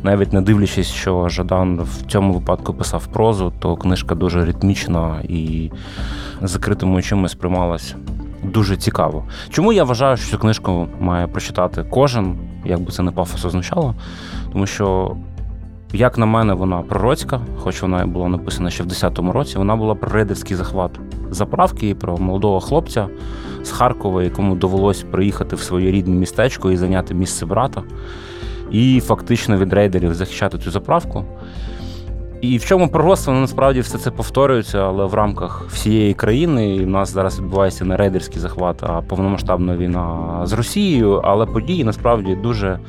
[0.04, 5.72] навіть не дивлячись, що Жадан в цьому випадку писав прозу, то книжка дуже ритмічна і
[6.42, 7.96] закритими очима сприймалась
[8.44, 9.24] дуже цікаво.
[9.50, 13.96] Чому я вважаю, що цю книжку має прочитати кожен, як би це не пафос означало,
[14.52, 15.16] тому що.
[15.94, 19.96] Як на мене, вона пророцька, хоч вона була написана ще в 10-му році, вона була
[19.96, 20.92] про рейдерський захват
[21.36, 23.08] заправки про молодого хлопця
[23.64, 27.84] з Харкова, якому довелось приїхати в своє рідне містечко і зайняти місце брата,
[28.72, 31.26] і фактично від рейдерів захищати цю заправку.
[32.42, 36.76] І в чому пророцтво, ну, насправді все це повторюється, але в рамках всієї країни.
[36.76, 41.22] І в нас зараз відбувається не рейдерський захват, а повномасштабна війна з Росією.
[41.24, 42.80] Але події насправді дуже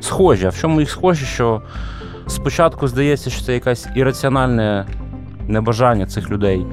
[0.00, 0.46] схожі.
[0.46, 1.62] А в чому їх схожі, що
[2.26, 4.86] спочатку здається, що це якесь ірраціональне
[5.48, 6.66] небажання цих людей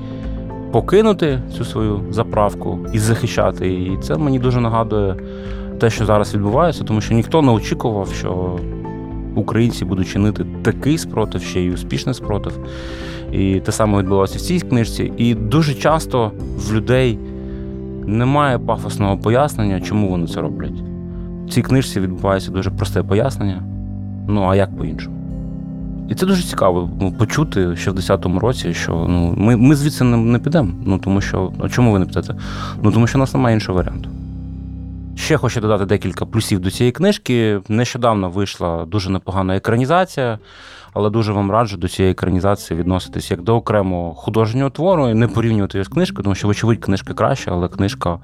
[0.76, 3.93] покинути цю свою заправку і захищати її.
[3.93, 5.15] І це мені дуже нагадує
[5.80, 8.59] те, що зараз відбувається, тому що ніхто не очікував, що
[9.36, 12.59] українці будуть чинити такий спротив, ще й успішний спротив.
[13.32, 15.11] І те саме відбувалося в цій книжці.
[15.17, 17.19] І дуже часто в людей
[18.05, 20.84] немає пафосного пояснення, чому вони це роблять.
[21.47, 23.63] В цій книжці відбувається дуже просте пояснення.
[24.28, 25.24] Ну а як по-іншому?
[26.10, 30.03] І це дуже цікаво ну, почути ще в 10-му році, що ну, ми ми звідси
[30.03, 30.72] не, не підемо.
[30.86, 32.36] Ну тому що а чому ви не підете?
[32.82, 34.10] Ну тому що у нас немає іншого варіанту.
[35.16, 37.62] Ще хочу додати декілька плюсів до цієї книжки.
[37.70, 40.39] Нещодавно вийшла дуже непогана екранізація,
[40.93, 45.28] але дуже вам раджу до цієї екранізації відноситись як до окремого художнього твору і не
[45.28, 48.20] порівнювати її з книжкою, тому що, вочевидь, книжка краща, але книжка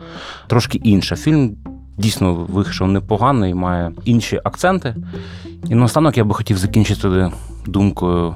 [0.47, 1.15] трошки інша.
[1.15, 1.55] Фільм
[1.97, 4.95] дійсно вийшов непоганий, має інші акценти.
[5.69, 7.31] І наостанок я би хотів закінчити
[7.67, 8.35] думкою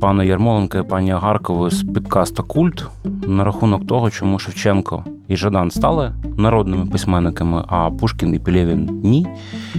[0.00, 2.84] пана Ярмоленка і пані Агаркової з підкаста Культ
[3.26, 9.26] на рахунок того, чому Шевченко і Жадан стали народними письменниками, а Пушкін і Пелєвін ні.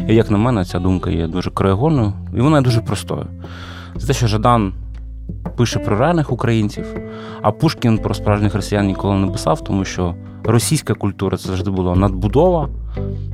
[0.07, 3.25] І як на мене, ця думка є дуже краєгольною, і вона є дуже простою.
[3.97, 4.73] Це те, що Жадан
[5.57, 6.85] пише про реальних українців,
[7.41, 11.95] а Пушкін про справжніх росіян ніколи не писав, тому що російська культура це завжди була
[11.95, 12.69] надбудова,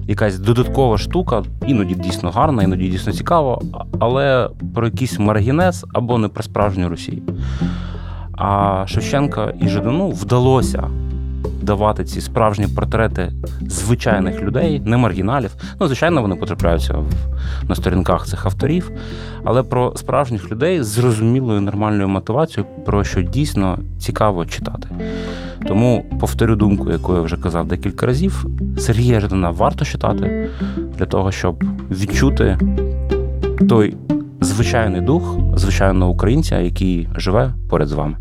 [0.08, 3.62] якась додаткова штука, іноді дійсно гарна, іноді дійсно цікава,
[4.00, 7.22] але про якийсь маргінез або не про справжню Росію.
[8.38, 10.90] А Шевченка і Жидану вдалося
[11.62, 13.32] давати ці справжні портрети
[13.62, 15.56] звичайних людей, не маргіналів.
[15.80, 16.96] Ну, звичайно, вони потрапляються
[17.64, 18.92] на сторінках цих авторів,
[19.44, 24.90] але про справжніх людей з зрозумілою нормальною мотивацією, про що дійсно цікаво читати.
[25.68, 28.46] Тому повторю думку, яку я вже казав декілька разів.
[28.78, 30.50] Сергія Жадана варто читати
[30.98, 32.58] для того, щоб відчути
[33.70, 33.98] той
[34.42, 38.18] звичайний дух звичайного українця, який живе поряд з вами.